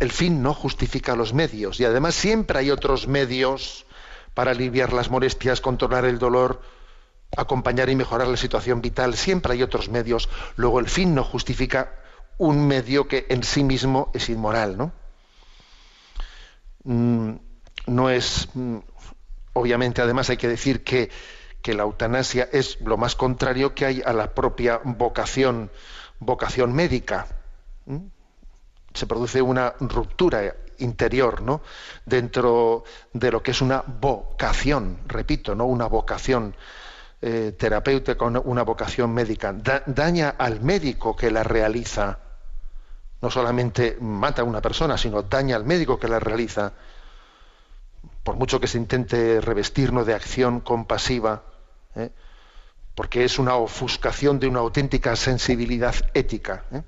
[0.00, 1.80] el fin no justifica los medios.
[1.80, 3.86] Y además siempre hay otros medios
[4.34, 6.62] para aliviar las molestias, controlar el dolor,
[7.36, 9.14] acompañar y mejorar la situación vital.
[9.14, 10.28] Siempre hay otros medios.
[10.56, 11.99] Luego el fin no justifica
[12.40, 14.92] un medio que en sí mismo es inmoral, ¿no?
[16.84, 17.34] Mm,
[17.86, 18.48] no es
[19.52, 21.10] obviamente, además hay que decir que,
[21.60, 25.70] que la eutanasia es lo más contrario que hay a la propia vocación,
[26.18, 27.26] vocación médica.
[27.84, 28.06] ¿Mm?
[28.94, 31.60] Se produce una ruptura interior, ¿no?
[32.06, 36.56] Dentro de lo que es una vocación, repito, no una vocación
[37.20, 39.52] eh, terapéutica, una, vocación médica.
[39.52, 42.18] Da- daña al médico que la realiza.
[43.20, 46.72] No solamente mata a una persona, sino daña al médico que la realiza.
[48.22, 51.42] Por mucho que se intente revestirnos de acción compasiva,
[51.94, 52.10] ¿eh?
[52.94, 56.64] porque es una ofuscación de una auténtica sensibilidad ética.
[56.72, 56.82] ¿eh?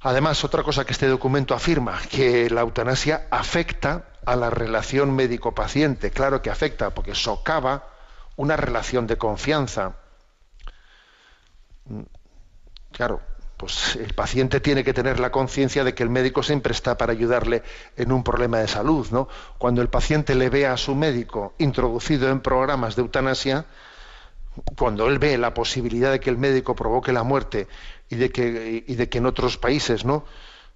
[0.00, 6.10] Además, otra cosa que este documento afirma, que la eutanasia afecta a la relación médico-paciente.
[6.10, 7.88] Claro que afecta, porque socava
[8.36, 9.96] una relación de confianza.
[11.86, 12.02] Mm,
[12.92, 13.22] Claro,
[13.62, 17.12] pues el paciente tiene que tener la conciencia de que el médico siempre está para
[17.12, 17.62] ayudarle
[17.96, 19.28] en un problema de salud, ¿no?
[19.56, 23.66] Cuando el paciente le ve a su médico introducido en programas de eutanasia,
[24.76, 27.68] cuando él ve la posibilidad de que el médico provoque la muerte
[28.10, 30.24] y de que, y de que en otros países no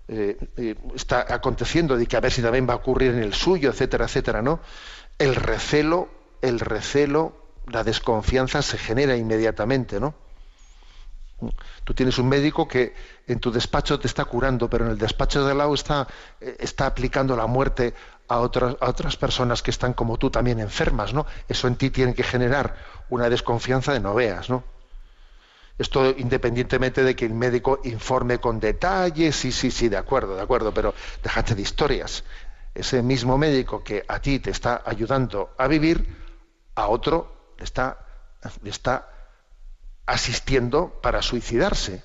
[0.09, 3.35] Eh, eh, está aconteciendo y que a ver si también va a ocurrir en el
[3.35, 4.61] suyo etcétera etcétera no
[5.18, 6.09] el recelo
[6.42, 7.33] el recelo
[7.66, 10.14] la desconfianza se genera inmediatamente no
[11.85, 12.94] tú tienes un médico que
[13.27, 16.07] en tu despacho te está curando pero en el despacho de lado está
[16.40, 17.94] eh, está aplicando la muerte
[18.29, 22.22] a otras personas que están como tú también enfermas no eso en ti tiene que
[22.22, 22.77] generar
[23.11, 24.64] una desconfianza de no veas no
[25.79, 30.42] esto independientemente de que el médico informe con detalle, sí, sí, sí, de acuerdo, de
[30.42, 32.25] acuerdo, pero déjate de historias.
[32.75, 36.07] Ese mismo médico que a ti te está ayudando a vivir,
[36.75, 37.99] a otro le está,
[38.64, 39.11] está
[40.06, 42.02] asistiendo para suicidarse.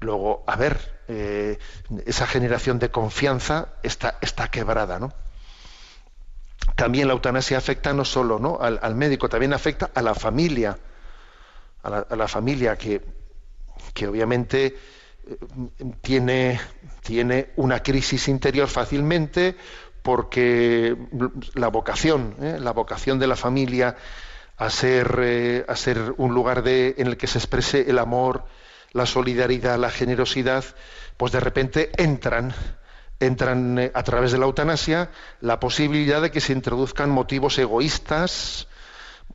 [0.00, 1.58] Luego, a ver, eh,
[2.06, 5.12] esa generación de confianza está, está quebrada, ¿no?
[6.76, 8.58] También la eutanasia afecta no solo ¿no?
[8.60, 10.78] Al, médico, también afecta a la familia
[11.82, 13.00] a la, a la familia que,
[13.94, 14.66] que obviamente
[15.26, 15.36] eh,
[16.00, 16.60] tiene,
[17.02, 19.56] tiene una crisis interior fácilmente
[20.02, 20.96] porque
[21.54, 22.56] la vocación, ¿eh?
[22.60, 23.96] la vocación de la familia
[24.58, 28.44] a ser, eh, a ser un lugar de, en el que se exprese el amor,
[28.92, 30.64] la solidaridad, la generosidad,
[31.16, 32.52] pues de repente entran,
[33.20, 38.66] entran eh, a través de la eutanasia la posibilidad de que se introduzcan motivos egoístas,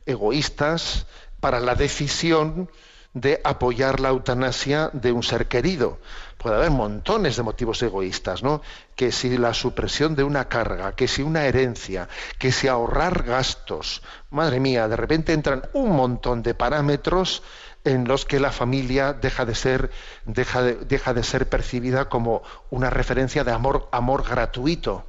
[0.04, 1.06] egoístas,
[1.40, 2.70] para la decisión
[3.14, 5.98] de apoyar la eutanasia de un ser querido.
[6.44, 8.60] Puede haber montones de motivos egoístas, ¿no?
[8.94, 12.06] Que si la supresión de una carga, que si una herencia,
[12.38, 14.02] que si ahorrar gastos.
[14.28, 17.42] Madre mía, de repente entran un montón de parámetros
[17.82, 19.90] en los que la familia deja de ser,
[20.26, 25.06] deja de, deja de ser percibida como una referencia de amor, amor gratuito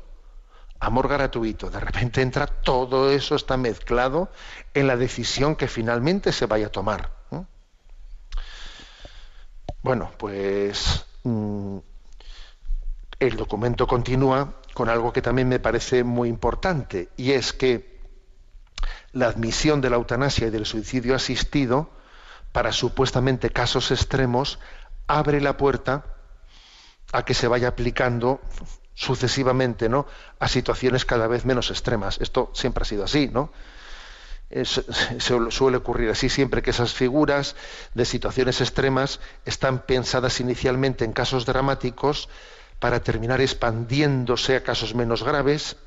[0.80, 1.70] amor gratuito.
[1.70, 4.30] De repente entra todo eso está mezclado
[4.74, 7.12] en la decisión que finalmente se vaya a tomar.
[7.30, 7.46] ¿no?
[9.82, 11.06] Bueno, pues
[13.20, 17.96] el documento continúa con algo que también me parece muy importante y es que
[19.14, 21.90] la admisión de la eutanasia y del suicidio asistido
[22.52, 24.60] para supuestamente casos extremos
[25.08, 26.06] abre la puerta
[27.12, 28.42] a que se vaya aplicando
[28.94, 30.06] sucesivamente ¿no?
[30.40, 32.20] a situaciones cada vez menos extremas.
[32.22, 33.52] Esto siempre ha sido así, ¿no?
[34.50, 34.84] Se
[35.50, 37.56] suele ocurrir así siempre que esas figuras
[37.94, 42.30] de situaciones extremas están pensadas inicialmente en casos dramáticos
[42.80, 45.78] para terminar expandiéndose a casos menos graves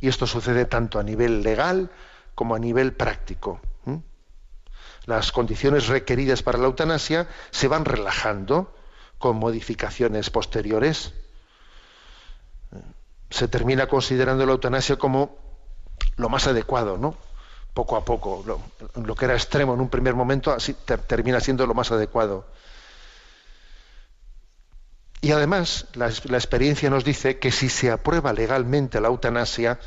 [0.00, 1.90] y esto sucede tanto a nivel legal
[2.34, 3.60] como a nivel práctico.
[5.04, 8.74] Las condiciones requeridas para la eutanasia se van relajando
[9.18, 11.12] con modificaciones posteriores
[13.30, 15.36] se termina considerando la eutanasia como
[16.16, 17.16] lo más adecuado, ¿no?
[17.78, 18.30] Poco a poco.
[18.46, 22.46] Lo, que era extremo en un primer momento así ter- termina siendo lo más adecuado.
[25.20, 29.78] Y además, la experiencia nos dice que si se aprueba legalmente la eutanasia,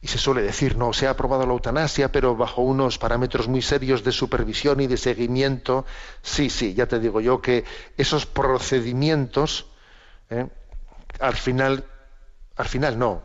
[0.00, 3.62] y se suele decir, no, se ha aprobado la eutanasia, pero bajo unos parámetros muy
[3.62, 5.84] serios de supervisión y de seguimiento,
[6.22, 7.64] sí, sí, ya te digo yo que
[7.96, 9.66] esos procedimientos,
[10.30, 10.46] ¿eh?
[11.20, 11.84] al final
[12.56, 13.22] al final no.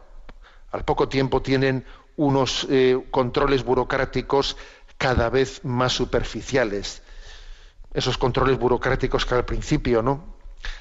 [0.72, 1.86] Al poco tiempo tienen
[2.16, 4.58] unos eh, controles burocráticos
[4.98, 7.02] cada vez más superficiales.
[7.94, 10.24] Esos controles burocráticos que al principio ¿no?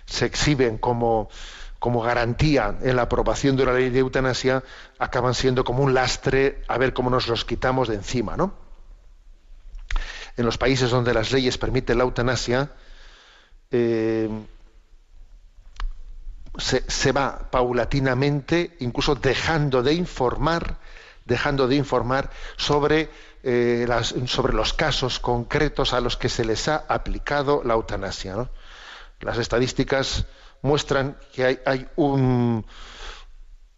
[0.07, 1.29] se exhiben como,
[1.79, 4.63] como garantía en la aprobación de una ley de eutanasia,
[4.99, 8.37] acaban siendo como un lastre a ver cómo nos los quitamos de encima.
[8.37, 8.55] ¿no?
[10.37, 12.73] En los países donde las leyes permiten la eutanasia,
[13.71, 14.29] eh,
[16.59, 20.77] se, se va paulatinamente, incluso dejando de informar,
[21.33, 23.09] dejando de informar sobre,
[23.43, 23.87] eh,
[24.27, 28.51] sobre los casos concretos a los que se les ha aplicado la eutanasia.
[29.21, 30.27] Las estadísticas
[30.61, 32.67] muestran que hay, un,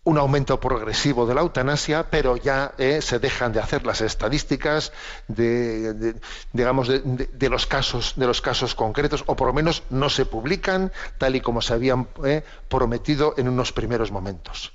[0.05, 4.93] aumento progresivo de la eutanasia, pero ya eh, se dejan de hacer las estadísticas
[5.29, 6.17] de,
[6.53, 11.63] digamos, de los casos concretos, o por lo menos no se publican tal y como
[11.63, 14.73] se habían eh, prometido en unos primeros momentos.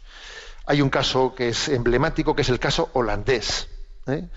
[0.69, 3.69] Hay un caso que es emblemático, que es el caso holandés.
[4.05, 4.27] ¿eh?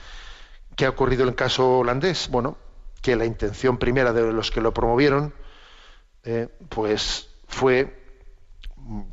[0.74, 2.30] ¿Qué ha ocurrido en el caso holandés?
[2.30, 2.56] Bueno,
[3.02, 5.34] que la intención primera de los que lo promovieron,
[6.24, 8.16] eh, pues fue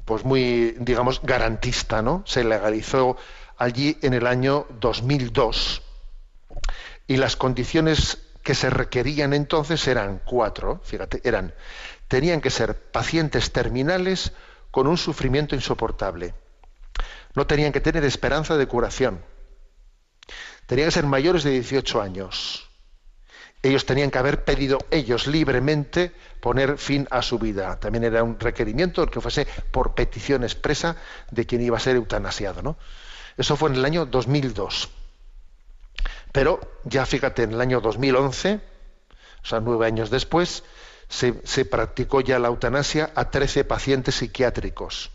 [0.05, 2.23] pues muy, digamos, garantista, ¿no?
[2.25, 3.17] Se legalizó
[3.57, 5.81] allí en el año 2002
[7.05, 11.53] y las condiciones que se requerían entonces eran cuatro, fíjate, eran,
[12.07, 14.31] tenían que ser pacientes terminales
[14.71, 16.33] con un sufrimiento insoportable,
[17.35, 19.23] no tenían que tener esperanza de curación,
[20.65, 22.69] tenían que ser mayores de 18 años,
[23.61, 27.77] ellos tenían que haber pedido ellos libremente poner fin a su vida.
[27.79, 30.95] También era un requerimiento que fuese por petición expresa
[31.31, 32.61] de quien iba a ser eutanasiado.
[32.61, 32.77] ¿no?
[33.37, 34.89] Eso fue en el año 2002.
[36.31, 38.61] Pero ya fíjate, en el año 2011,
[39.43, 40.63] o sea, nueve años después,
[41.09, 45.11] se, se practicó ya la eutanasia a 13 pacientes psiquiátricos.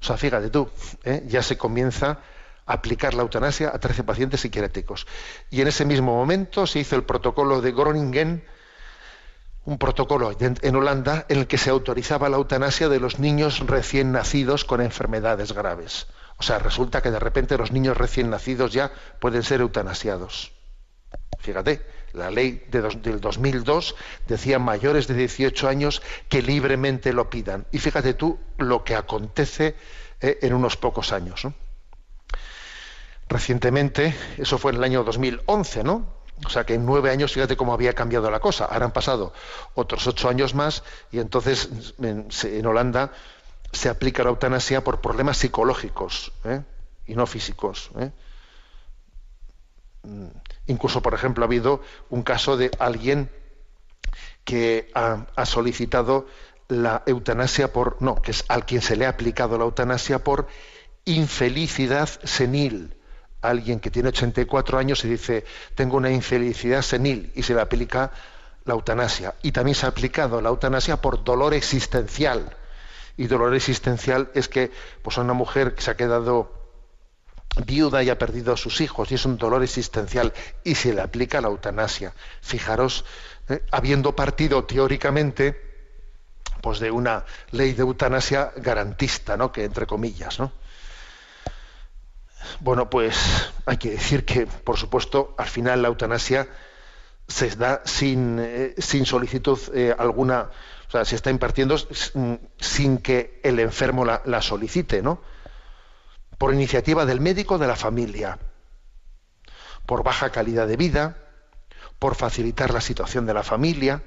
[0.00, 0.68] O sea, fíjate tú,
[1.04, 1.24] ¿eh?
[1.26, 2.20] ya se comienza
[2.66, 5.06] a aplicar la eutanasia a 13 pacientes psiquiátricos.
[5.50, 8.44] Y en ese mismo momento se hizo el protocolo de Groningen,
[9.64, 13.60] un protocolo en en Holanda en el que se autorizaba la eutanasia de los niños
[13.60, 16.06] recién nacidos con enfermedades graves.
[16.38, 20.52] O sea, resulta que de repente los niños recién nacidos ya pueden ser eutanasiados.
[21.38, 21.84] Fíjate,
[22.16, 23.94] la ley de dos- del 2002
[24.26, 27.66] decía mayores de 18 años que libremente lo pidan.
[27.72, 29.76] Y fíjate tú lo que acontece
[30.20, 31.46] eh, en unos pocos años.
[33.28, 36.16] Recientemente, eso fue en el año 2011, ¿no?
[36.44, 38.66] O sea que en nueve años, fíjate cómo había cambiado la cosa.
[38.66, 39.32] Ahora han pasado
[39.74, 43.12] otros ocho años más y entonces en Holanda
[43.72, 46.60] se aplica la eutanasia por problemas psicológicos ¿eh?
[47.06, 47.90] y no físicos.
[47.98, 48.10] ¿eh?
[50.66, 53.30] Incluso, por ejemplo, ha habido un caso de alguien
[54.44, 56.26] que ha, solicitado
[56.68, 60.46] la eutanasia por, no, que es al quien se le ha aplicado la eutanasia por
[61.04, 62.96] infelicidad senil.
[63.42, 65.44] Alguien que tiene 84 años y dice,
[65.74, 68.12] tengo una infelicidad senil y se le aplica
[68.64, 69.34] la eutanasia.
[69.42, 72.56] Y también se ha aplicado la eutanasia por dolor existencial.
[73.16, 74.70] Y dolor existencial es que
[75.02, 76.65] pues, una mujer que se ha quedado
[77.64, 80.32] viuda y ha perdido a sus hijos y es un dolor existencial
[80.64, 82.12] y se le aplica la eutanasia.
[82.40, 83.04] Fijaros,
[83.48, 85.64] eh, habiendo partido teóricamente
[86.60, 89.52] pues de una ley de eutanasia garantista, ¿no?
[89.52, 90.52] Que entre comillas, ¿no?
[92.60, 93.16] Bueno, pues
[93.66, 96.48] hay que decir que, por supuesto, al final la eutanasia
[97.28, 100.50] se da sin, eh, sin solicitud eh, alguna,
[100.88, 101.76] o sea, se está impartiendo
[102.14, 105.20] mm, sin que el enfermo la, la solicite, ¿no?
[106.38, 108.38] Por iniciativa del médico de la familia,
[109.86, 111.16] por baja calidad de vida,
[111.98, 114.02] por facilitar la situación de la familia,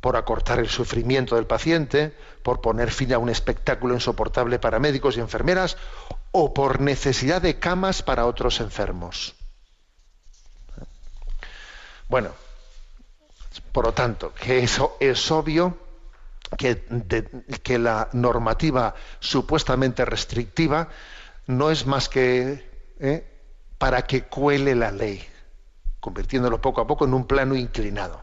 [0.00, 5.16] por acortar el sufrimiento del paciente, por poner fin a un espectáculo insoportable para médicos
[5.16, 5.76] y enfermeras
[6.32, 9.36] o por necesidad de camas para otros enfermos.
[12.08, 12.30] Bueno,
[13.70, 15.78] por lo tanto, que eso es obvio
[16.58, 16.84] que,
[17.62, 20.88] que la normativa supuestamente restrictiva
[21.46, 22.68] no es más que
[23.00, 23.26] ¿eh?
[23.78, 25.22] para que cuele la ley,
[26.00, 28.22] convirtiéndolo poco a poco en un plano inclinado.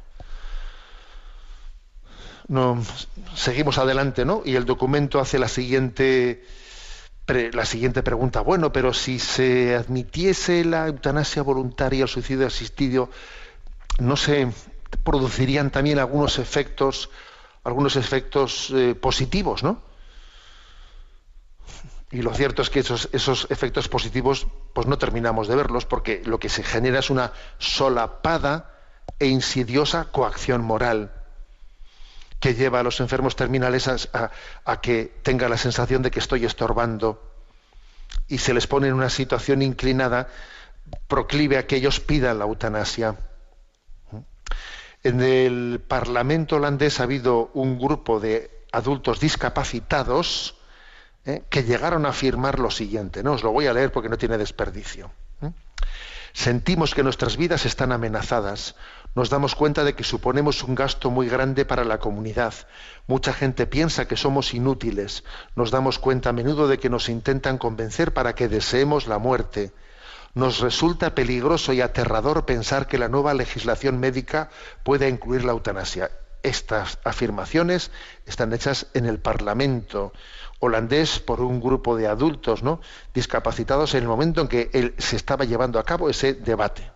[3.35, 4.41] Seguimos adelante, ¿no?
[4.43, 6.43] Y el documento hace la siguiente,
[7.27, 8.41] la siguiente pregunta.
[8.41, 13.11] Bueno, pero si se admitiese la eutanasia voluntaria, el suicidio asistido,
[13.99, 14.51] ¿no se
[15.03, 17.11] producirían también algunos efectos,
[17.63, 19.88] algunos efectos eh, positivos, ¿no?
[22.11, 26.21] Y lo cierto es que esos, esos efectos positivos, pues no terminamos de verlos, porque
[26.25, 28.75] lo que se genera es una solapada
[29.19, 31.11] e insidiosa coacción moral
[32.39, 37.21] que lleva a los enfermos terminales a, que tenga la sensación de que estoy estorbando
[38.27, 40.29] y se les pone en una situación inclinada
[41.07, 43.15] proclive a que ellos pidan la eutanasia.
[45.03, 50.55] En el Parlamento holandés ha habido un grupo de adultos discapacitados
[51.29, 51.43] ¿eh?
[51.49, 53.23] que llegaron a afirmar lo siguiente.
[53.23, 55.11] No os lo voy a leer porque no tiene desperdicio.
[55.41, 55.51] ¿eh?
[56.33, 58.75] Sentimos que nuestras vidas están amenazadas.
[59.15, 62.53] nos damos cuenta de que suponemos un gasto muy grande para la comunidad.
[63.07, 65.23] Mucha gente piensa que somos inútiles.
[65.55, 69.71] Nos damos cuenta a menudo de que nos intentan convencer para que deseemos la muerte.
[70.35, 74.49] Nos resulta peligroso y aterrador pensar que la nueva legislación médica
[74.83, 76.11] pueda incluir la eutanasia.
[76.43, 77.91] Estas afirmaciones
[78.25, 80.13] están hechas en el Parlamento
[80.59, 82.81] holandés por un grupo de adultos ¿no?
[83.13, 86.91] discapacitados en el momento en que él se estaba llevando a cabo ese debate.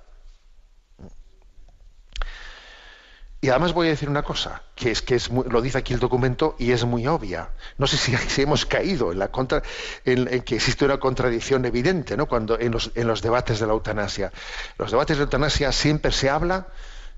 [3.44, 6.00] Y además voy a decir una cosa, que es que es lo dice aquí el
[6.00, 7.50] documento y es muy obvia.
[7.78, 9.62] No sé si, hemos caído en, la contra,
[10.06, 12.26] en, que existe una contradicción evidente ¿no?
[12.26, 14.28] Cuando, en, los, en los debates de la eutanasia.
[14.28, 16.68] En los debates de eutanasia siempre se habla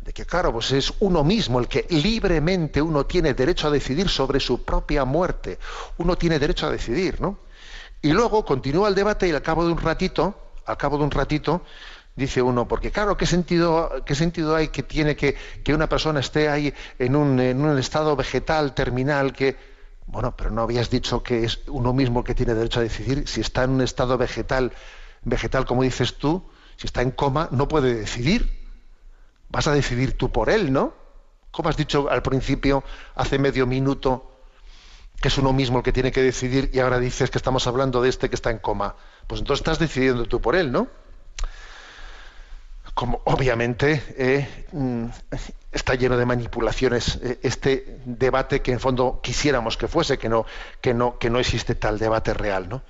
[0.06, 4.08] de que, claro, pues es uno mismo el que libremente uno tiene derecho a decidir
[4.08, 5.58] sobre su propia muerte.
[5.97, 7.39] Uno tiene derecho a decidir, ¿no?
[8.03, 11.10] Y luego continúa el debate y al cabo de un ratito, al cabo de un
[11.10, 11.64] ratito,
[12.16, 16.20] dice uno, porque claro, ¿qué sentido, qué sentido hay que tiene que, que una persona
[16.20, 19.58] esté ahí en un, en un, estado vegetal, terminal, que...
[20.06, 23.28] Bueno, pero no habías dicho que es uno mismo el que tiene derecho a decidir.
[23.28, 24.72] Si está en un estado vegetal,
[25.24, 26.47] vegetal como dices tú,
[26.78, 28.64] si está en coma, no puede decidir.
[29.56, 30.93] Vas a decidir tú por él, ¿no?
[31.49, 32.84] Como has dicho al principio,
[33.16, 34.38] hace medio minuto,
[35.22, 38.01] que es uno mismo el que tiene que decidir y ahora dices que estamos hablando
[38.01, 38.97] de este que está en coma.
[39.28, 40.89] Pues entonces estás decidiendo tú por él, ¿no?
[42.93, 45.06] como obviamente eh, mm,
[45.72, 50.45] está lleno de manipulaciones eh, este debate que en fondo quisiéramos que fuese, que no,
[50.82, 52.68] que no, que no existe tal debate real.
[52.68, 52.84] ¿no?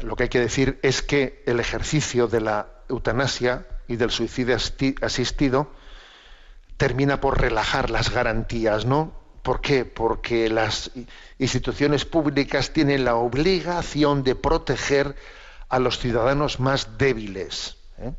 [0.00, 4.56] Lo que hay que decir es que el ejercicio de la eutanasia y del suicidio
[5.02, 5.70] asistido
[6.76, 9.12] termina por relajar las garantías, ¿no?
[9.42, 9.84] ¿Por qué?
[9.84, 10.90] Porque las
[11.38, 15.14] instituciones públicas tienen la obligación de proteger
[15.68, 17.76] a los ciudadanos más débiles.
[17.98, 18.12] ¿eh?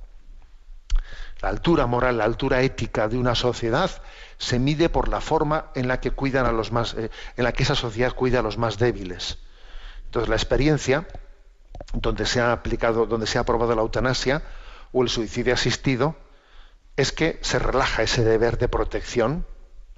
[1.42, 3.90] La altura moral, la altura ética de una sociedad
[4.38, 7.54] se mide por la forma en la que cuidan a los más, eh, en la
[7.54, 9.40] que esa sociedad cuida a los más débiles.
[10.06, 11.08] Entonces la experiencia
[11.94, 14.44] donde se ha aplicado, donde se ha aprobado la eutanasia
[14.96, 16.16] o el suicidio asistido,
[16.96, 19.46] es que se relaja ese deber de protección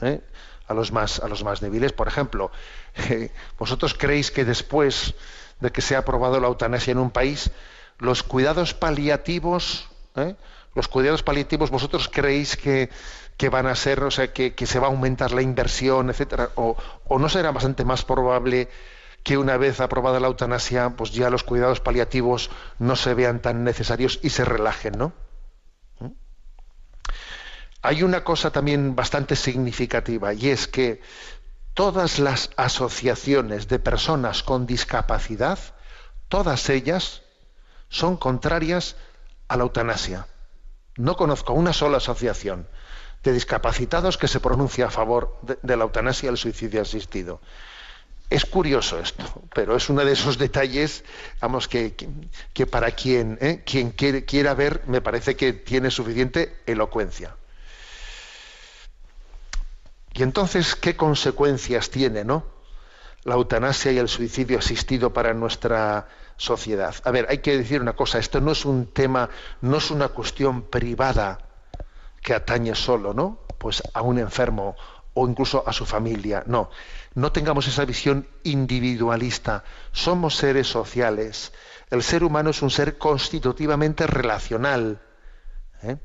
[0.02, 0.22] ¿eh?
[0.68, 1.94] a los más a los más débiles.
[1.94, 2.52] Por ejemplo,
[3.60, 5.14] vosotros creéis que después
[5.60, 7.52] de que se ha aprobado la eutanasia en un país,
[8.00, 10.36] los cuidados paliativos, ¿eh?
[10.74, 12.90] los cuidados paliativos, vosotros creéis que,
[13.52, 16.76] van a ser, o sea, que, se va a aumentar la inversión, etcétera, o,
[17.20, 18.68] no será bastante más probable
[19.28, 22.50] que una vez aprobada la eutanasia, pues ya los cuidados paliativos
[22.80, 25.12] no se vean tan necesarios y se relajen, ¿no?
[26.00, 26.12] ¿Mm?
[27.82, 31.02] Hay una cosa también bastante significativa y es que
[31.74, 35.60] todas las asociaciones de personas con discapacidad,
[36.30, 37.24] todas ellas
[37.90, 38.96] son contrarias
[39.50, 40.28] a la eutanasia.
[40.96, 42.70] No conozco una sola asociación
[43.24, 47.42] de discapacitados que se pronuncie a favor de, la eutanasia y el suicidio asistido.
[48.30, 49.24] Es curioso esto,
[49.54, 51.06] pero es uno de esos detalles,
[51.40, 51.96] vamos, que,
[52.54, 53.64] que, para quien, ¿eh?
[53.66, 57.36] quien quiera ver, me parece que tiene suficiente elocuencia.
[60.14, 62.44] Y entonces, ¿qué consecuencias tiene, no?
[63.24, 66.96] La eutanasia y el suicidio asistido para nuestra sociedad.
[67.04, 69.30] A ver, hay que decir una cosa, esto no es un tema,
[69.62, 71.40] no es una cuestión privada
[72.22, 73.40] que atañe solo, ¿no?
[73.58, 74.76] Pues a un enfermo
[75.14, 76.44] o incluso a su familia.
[76.46, 76.70] No,
[77.18, 79.64] no tengamos esa visión individualista.
[79.92, 81.52] Somos seres sociales.
[81.90, 85.02] El ser humano es un ser constitutivamente relacional.
[85.82, 85.98] ¿eh?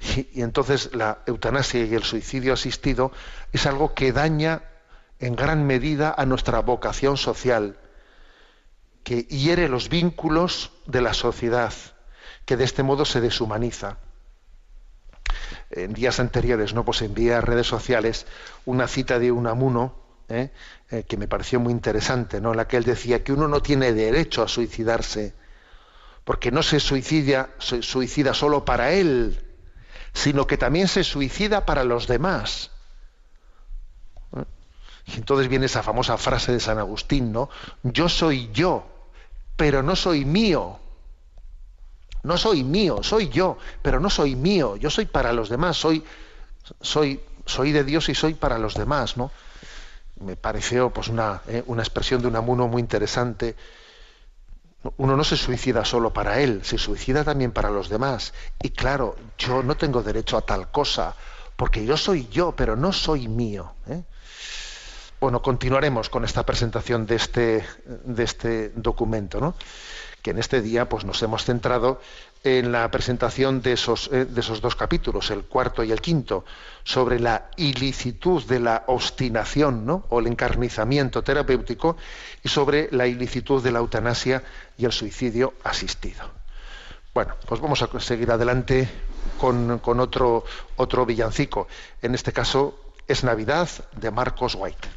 [0.00, 3.12] Y, y entonces la eutanasia y el suicidio asistido
[3.52, 4.62] es algo que daña
[5.20, 7.78] en gran medida a nuestra vocación social
[9.04, 11.72] que hiere los vínculos de la sociedad,
[12.44, 13.98] que de este modo se deshumaniza.
[15.70, 16.84] En días anteriores, ¿no?
[16.84, 18.26] Pues envié a redes sociales
[18.64, 19.94] una cita de Unamuno,
[20.28, 20.50] ¿eh?
[20.90, 22.52] Eh, que me pareció muy interesante, ¿no?
[22.52, 25.34] En la que él decía que uno no tiene derecho a suicidarse,
[26.24, 29.44] porque no se suicida, se suicida solo para él,
[30.14, 32.70] sino que también se suicida para los demás.
[34.36, 34.44] ¿Eh?
[35.06, 37.50] Y entonces viene esa famosa frase de San Agustín, ¿no?
[37.82, 38.86] Yo soy yo,
[39.56, 40.80] pero no soy mío.
[42.28, 44.76] No soy mío, soy yo, pero no soy mío.
[44.76, 46.04] Yo soy para los demás, soy,
[46.78, 49.30] soy, soy de Dios y soy para los demás, ¿no?
[50.20, 53.56] Me pareció pues una, eh, una expresión de un amuno muy interesante.
[54.98, 58.34] Uno no se suicida solo para él, se suicida también para los demás.
[58.62, 61.14] Y claro, yo no tengo derecho a tal cosa,
[61.56, 63.72] porque yo soy yo, pero no soy mío.
[63.88, 64.02] ¿eh?
[65.18, 67.64] Bueno, continuaremos con esta presentación de este,
[68.04, 69.54] de este documento, ¿no?
[70.28, 72.02] Que en este día pues, nos hemos centrado
[72.44, 76.44] en la presentación de esos, eh, de esos dos capítulos, el cuarto y el quinto,
[76.84, 80.04] sobre la ilicitud de la obstinación ¿no?
[80.10, 81.96] o el encarnizamiento terapéutico
[82.44, 84.42] y sobre la ilicitud de la eutanasia
[84.76, 86.28] y el suicidio asistido.
[87.14, 88.86] Bueno, pues vamos a seguir adelante
[89.40, 90.44] con, con otro,
[90.76, 91.68] otro villancico.
[92.02, 94.88] En este caso es Navidad de Marcos White.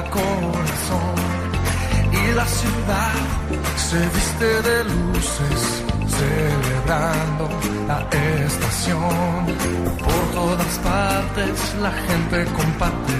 [0.00, 1.14] Corazón.
[2.12, 3.14] Y la ciudad
[3.76, 5.84] se viste de luces,
[6.16, 7.48] celebrando
[7.86, 7.98] la
[8.46, 9.46] estación.
[9.98, 13.18] Por todas partes la gente comparte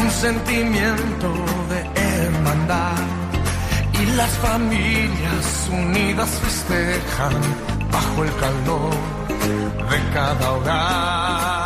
[0.00, 1.28] un sentimiento
[1.70, 3.02] de hermandad.
[4.00, 7.34] Y las familias unidas festejan
[7.90, 8.94] bajo el calor
[9.90, 11.61] de cada hogar.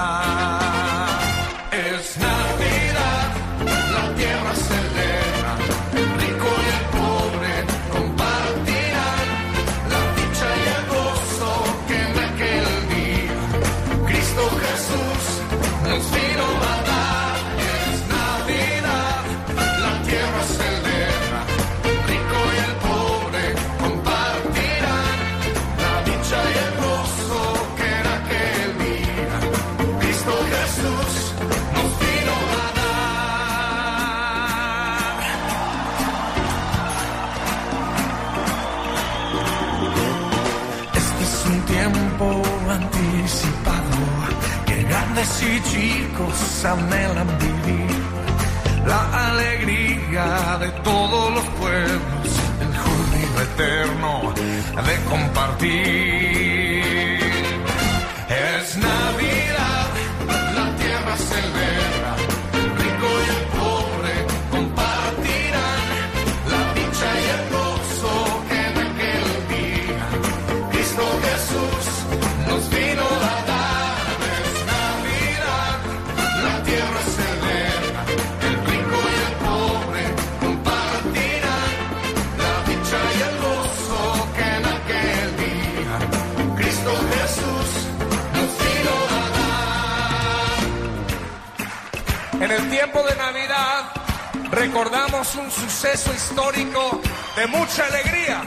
[97.77, 98.43] Mucha alegría.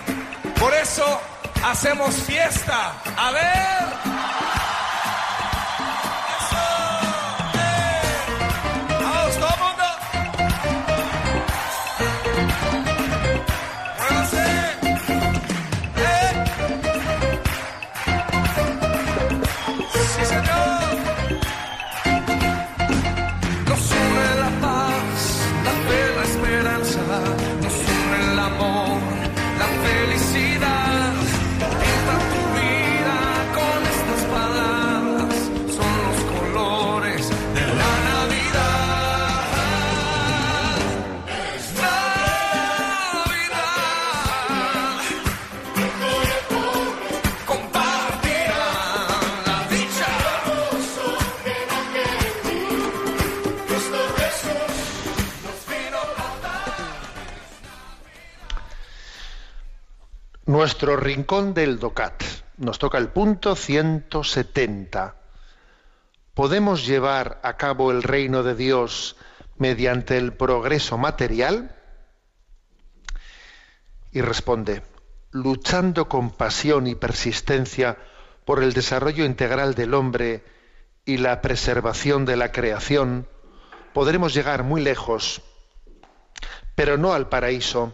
[0.59, 1.21] Por eso
[1.63, 2.93] hacemos fiesta.
[3.15, 4.08] A ver.
[60.79, 62.23] Nuestro rincón del DOCAT.
[62.55, 65.13] Nos toca el punto 170.
[66.33, 69.17] ¿Podemos llevar a cabo el reino de Dios
[69.57, 71.75] mediante el progreso material?
[74.13, 74.81] Y responde,
[75.31, 77.97] luchando con pasión y persistencia
[78.45, 80.45] por el desarrollo integral del hombre
[81.03, 83.27] y la preservación de la creación,
[83.93, 85.41] podremos llegar muy lejos,
[86.73, 87.93] pero no al paraíso.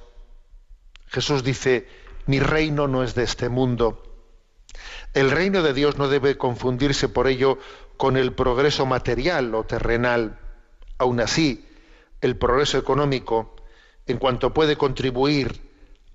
[1.07, 4.01] Jesús dice, mi reino no es de este mundo.
[5.13, 7.57] El reino de Dios no debe confundirse por ello
[7.97, 10.39] con el progreso material o terrenal.
[10.97, 11.67] Aún así,
[12.21, 13.55] el progreso económico,
[14.07, 15.61] en cuanto puede contribuir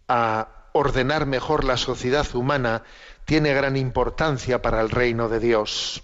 [0.08, 2.82] a ordenar mejor la sociedad humana,
[3.24, 6.02] tiene gran importancia para el reino de Dios.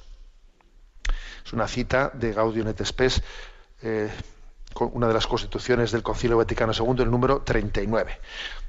[1.44, 3.22] Es una cita de Gaudium et Spes,
[3.82, 4.10] eh,
[4.80, 8.18] una de las constituciones del Concilio Vaticano II, el número 39.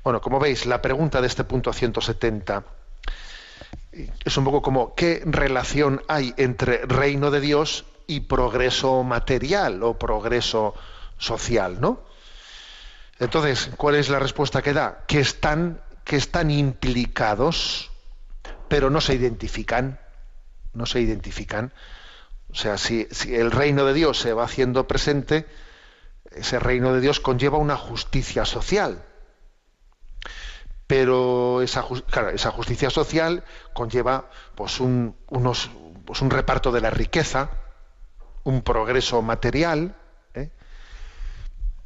[0.04, 2.64] Bueno, como veis, la pregunta de este punto 170
[4.24, 9.98] es un poco como qué relación hay entre reino de Dios y progreso material o
[9.98, 10.76] progreso
[11.18, 12.04] social, ¿no?
[13.20, 15.04] Entonces, ¿cuál es la respuesta que da?
[15.08, 17.92] Que están, están implicados,
[18.68, 20.00] pero no se identifican.
[20.74, 21.74] No se identifican.
[22.52, 25.48] O sea, si el reino de Dios se va haciendo presente,
[26.32, 29.04] ese reino de Dios conlleva una justicia social.
[30.88, 34.82] Pero esa, justicia social conlleva pues,
[36.06, 37.50] pues, un reparto de la riqueza,
[38.44, 39.98] un progreso material,
[40.34, 40.50] ¿eh?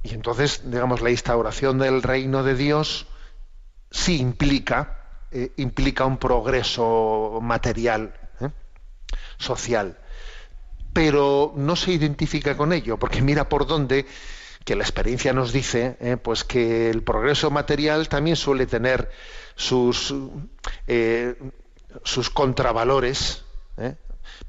[0.03, 3.07] y entonces, digamos, la instauración del reino de Dios
[3.89, 8.49] sí implica, eh, implica un progreso material, ¿eh?
[9.37, 9.97] social
[10.93, 14.05] pero no se identifica con ello, porque mira por dónde
[14.65, 19.09] que la experiencia nos dice, eh, pues que el progreso material también suele tener
[19.55, 20.13] sus
[20.87, 21.35] eh,
[22.33, 23.43] contravalores.
[23.77, 23.95] ¿eh?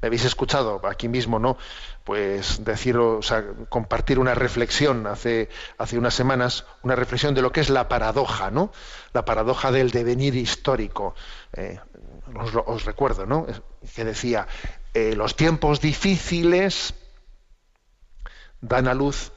[0.01, 1.57] Me habéis escuchado aquí mismo, ¿no?
[2.03, 5.49] Pues decir, o sea, compartir una reflexión hace,
[5.93, 8.71] unas semanas, una reflexión de lo que es la paradoja, ¿no?
[9.13, 11.15] La paradoja del devenir histórico.
[11.53, 11.79] Eh,
[12.35, 13.45] os, os recuerdo, ¿no?
[13.95, 14.47] Que decía,
[14.93, 16.93] eh, los tiempos difíciles
[18.61, 19.31] dan a luz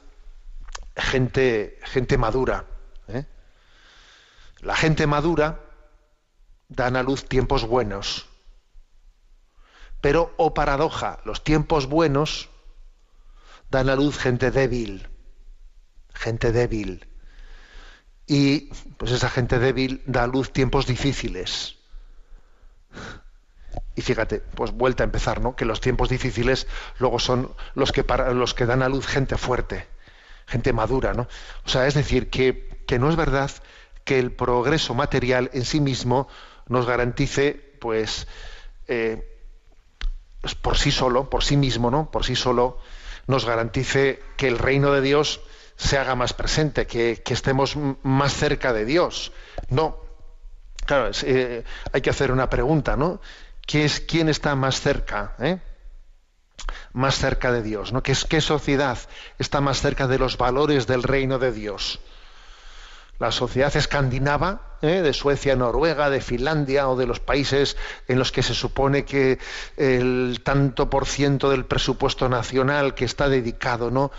[0.97, 2.65] gente, gente madura.
[3.07, 3.25] ¿eh?
[4.59, 5.61] La gente madura
[6.67, 8.27] dan a luz tiempos buenos.
[10.01, 12.49] Pero, oh paradoja, los tiempos buenos
[13.69, 15.07] dan a luz gente débil.
[16.13, 17.07] Gente débil.
[18.25, 21.77] Y pues esa gente débil da a luz tiempos difíciles.
[23.95, 25.55] Y fíjate, pues vuelta a empezar, ¿no?
[25.55, 26.67] Que los tiempos difíciles
[26.99, 29.87] luego son los que para, los que dan a luz gente fuerte,
[30.47, 31.27] gente madura, ¿no?
[31.65, 33.51] O sea, es decir, que, que no es verdad
[34.03, 36.27] que el progreso material en sí mismo
[36.67, 38.27] nos garantice, pues,
[38.87, 39.37] eh,
[40.41, 42.09] pues por sí solo, por sí mismo, ¿no?
[42.09, 42.79] Por sí solo,
[43.27, 45.41] nos garantice que el reino de Dios
[45.75, 49.33] se haga más presente, que, que estemos más cerca de Dios.
[49.69, 49.97] No.
[50.85, 53.19] Claro, eh, hay que hacer una pregunta, ¿no?
[53.65, 55.35] ¿Qué es, ¿Quién está más cerca?
[55.39, 55.59] eh?
[56.93, 58.03] Más cerca de Dios, ¿no?
[58.03, 58.97] ¿Qué, ¿Qué sociedad
[59.39, 61.99] está más cerca de los valores del reino de Dios?
[63.19, 65.01] la sociedad escandinava, ¿eh?
[65.01, 67.77] de Suecia, Noruega, de Finlandia o de los países
[68.07, 69.39] en los que se supone que
[69.75, 74.11] el tanto por ciento del presupuesto nacional que está dedicado, ¿no?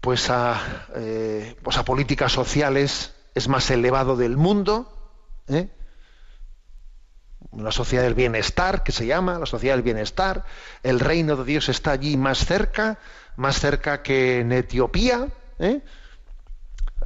[0.00, 4.88] Pues a, eh, pues a políticas sociales es más elevado del mundo,
[5.48, 5.68] ¿eh?
[7.58, 10.44] La sociedad del bienestar, que se llama, la sociedad del bienestar,
[10.82, 12.98] el reino de Dios está allí más cerca,
[13.36, 15.28] más cerca que en Etiopía,
[15.58, 15.80] ¿eh?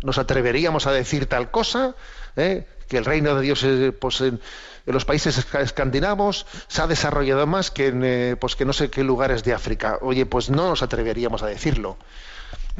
[0.03, 1.95] nos atreveríamos a decir tal cosa,
[2.37, 2.67] ¿eh?
[2.89, 4.41] que el reino de Dios eh, pues, en,
[4.87, 8.73] en los países esca- escandinavos se ha desarrollado más que en eh, pues que no
[8.73, 9.99] sé qué lugares de África.
[10.01, 11.99] Oye, pues no nos atreveríamos a decirlo.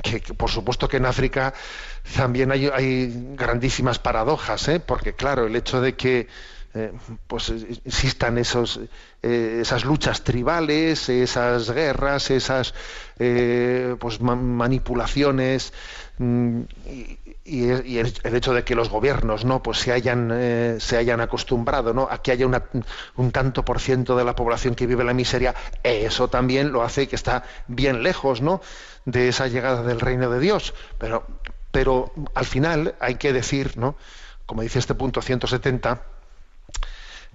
[0.03, 1.53] Que, que por supuesto que en África
[2.17, 4.81] también hay, hay grandísimas paradojas, ¿eh?
[4.81, 6.29] porque claro, el hecho de que
[6.75, 6.93] eh,
[7.27, 8.81] pues eh, existan esos,
[9.23, 12.75] eh, esas luchas tribales, esas guerras, esas
[13.99, 15.73] pues ma- manipulaciones
[16.19, 16.61] mm,
[17.45, 22.07] y, el, hecho de que los gobiernos no pues se hayan se hayan acostumbrado no
[22.09, 22.47] a que haya
[23.17, 27.09] un tanto por ciento de la población que vive la miseria eso también lo hace
[27.09, 28.61] que está bien lejos no
[29.05, 30.75] de esa llegada del reino de Dios.
[30.99, 31.27] Pero
[31.71, 33.97] pero al final hay que decir no
[34.47, 36.03] como dice este punto 170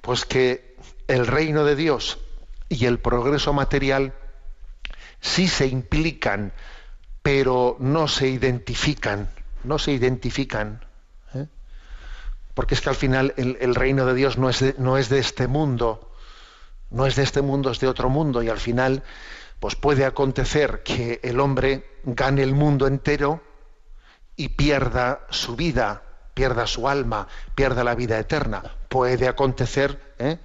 [0.03, 0.75] pues que
[1.07, 2.19] el reino de Dios
[2.67, 4.13] y el progreso material
[5.21, 6.51] sí se implican,
[7.21, 9.29] pero no se identifican,
[9.63, 10.83] no se identifican.
[11.33, 11.47] ¿eh?
[12.53, 15.19] Porque es que al final el, reino de Dios no es de, no es de
[15.19, 16.11] este mundo,
[16.89, 19.03] no es de este mundo, es de otro mundo, y al final
[19.61, 23.41] pues puede acontecer que el hombre gane el mundo entero
[24.35, 28.63] y pierda su vida, pierda su alma, pierda la vida eterna.
[28.93, 30.37] Puede acontecer ¿eh?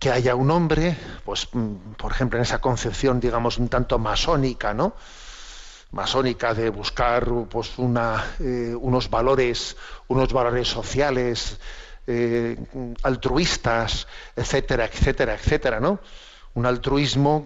[0.00, 4.72] que haya un hombre, pues, mm, por ejemplo, en esa concepción, digamos, un tanto masónica,
[4.72, 4.94] ¿no?
[5.90, 9.76] Masónica de buscar pues, eh, unos valores,
[10.08, 11.58] unos valores sociales,
[12.06, 12.56] eh,
[13.02, 16.00] altruistas, etcétera, etcétera, etcétera, ¿no?
[16.56, 17.44] Un altruismo,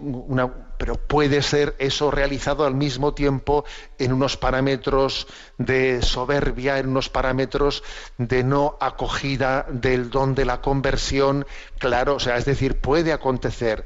[0.77, 3.65] pero puede ser eso realizado al mismo tiempo
[3.99, 7.83] en unos parámetros de soberbia, en unos parámetros
[8.17, 11.45] de no acogida del don de la conversión,
[11.77, 13.83] claro, o sea, es decir, puede acontecer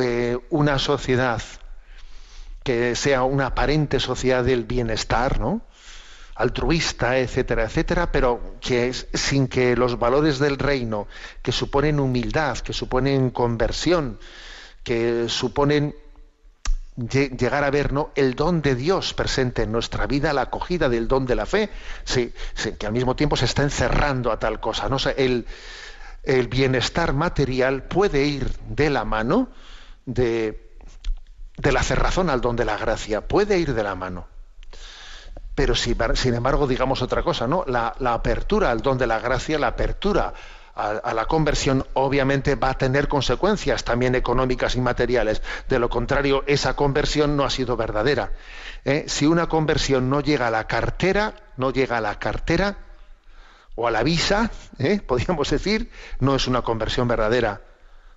[0.00, 1.42] eh, una sociedad
[2.64, 5.60] que sea una aparente sociedad del bienestar, ¿no?
[6.36, 11.08] altruista, etcétera, etcétera, pero que es, sin que los valores del reino,
[11.42, 14.18] que suponen humildad, que suponen conversión,
[14.86, 15.96] que suponen
[16.96, 18.10] lle- llegar a ver ¿no?
[18.14, 21.70] el don de Dios presente en nuestra vida, la acogida del don de la fe,
[22.04, 22.32] sí,
[22.78, 24.88] que al mismo tiempo se está encerrando a tal cosa.
[24.88, 24.96] ¿no?
[25.16, 25.44] El,
[26.22, 29.48] el bienestar material puede ir de la mano
[30.04, 30.70] de,
[31.56, 34.28] de la cerrazón al don de la gracia, puede ir de la mano.
[35.56, 37.64] Pero si- sin embargo, digamos otra cosa, ¿no?
[37.66, 40.32] La, la apertura al don de la gracia, la apertura
[40.76, 45.42] a, la conversión, obviamente va a tener consecuencias también económicas y materiales.
[45.68, 48.32] De lo contrario, esa conversión no ha sido verdadera.
[48.84, 49.04] ¿eh?
[49.08, 52.76] Si una conversión no llega a la cartera, no llega a la cartera
[53.74, 55.00] o a la visa, ¿eh?
[55.06, 57.62] podríamos decir, no es una conversión verdadera.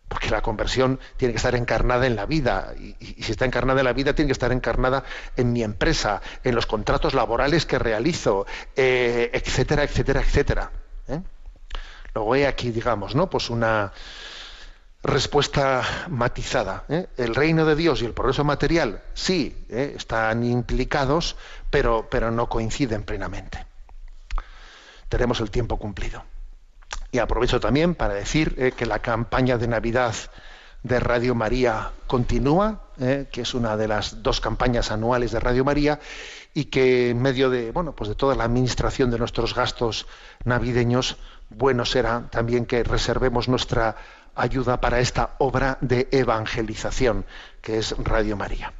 [0.10, 2.74] Porque la conversión tiene que estar encarnada en la vida.
[2.80, 5.03] Y si está encarnada en la vida, tiene que estar encarnada
[5.38, 10.72] en mi empresa, en los contratos laborales que realizo, eh, etcétera, etcétera, etcétera.
[11.10, 11.22] ¿eh?
[12.20, 13.30] Luego hay aquí, digamos, ¿no?
[13.30, 13.93] Pues una
[15.01, 16.84] respuesta matizada.
[16.89, 17.07] ¿eh?
[17.15, 19.93] El reino de Dios y el progreso material, sí, ¿eh?
[19.95, 21.38] están implicados,
[21.70, 23.65] pero, pero no coinciden plenamente.
[25.07, 26.26] Tenemos el tiempo cumplido.
[27.09, 30.13] Y aprovecho también para decir eh, que la campaña de Navidad
[30.84, 35.99] de Radio María continúa, que es una de las dos campañas anuales de Radio María,
[36.53, 40.07] y que en medio de, bueno, pues de toda la administración de nuestros gastos
[40.45, 41.17] navideños,
[41.49, 43.95] bueno será también que reservemos nuestra
[44.35, 47.25] ayuda para esta obra de evangelización,
[47.61, 48.73] que es Radio María.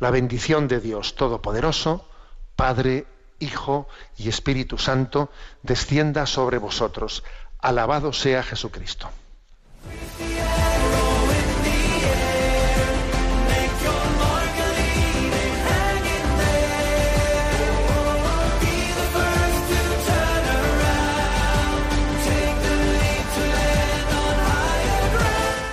[0.00, 2.08] La bendición de Dios Todopoderoso,
[2.56, 3.06] Padre,
[3.38, 5.30] Hijo y Espíritu Santo,
[5.62, 7.24] descienda sobre vosotros.
[7.60, 9.08] Alabado sea Jesucristo.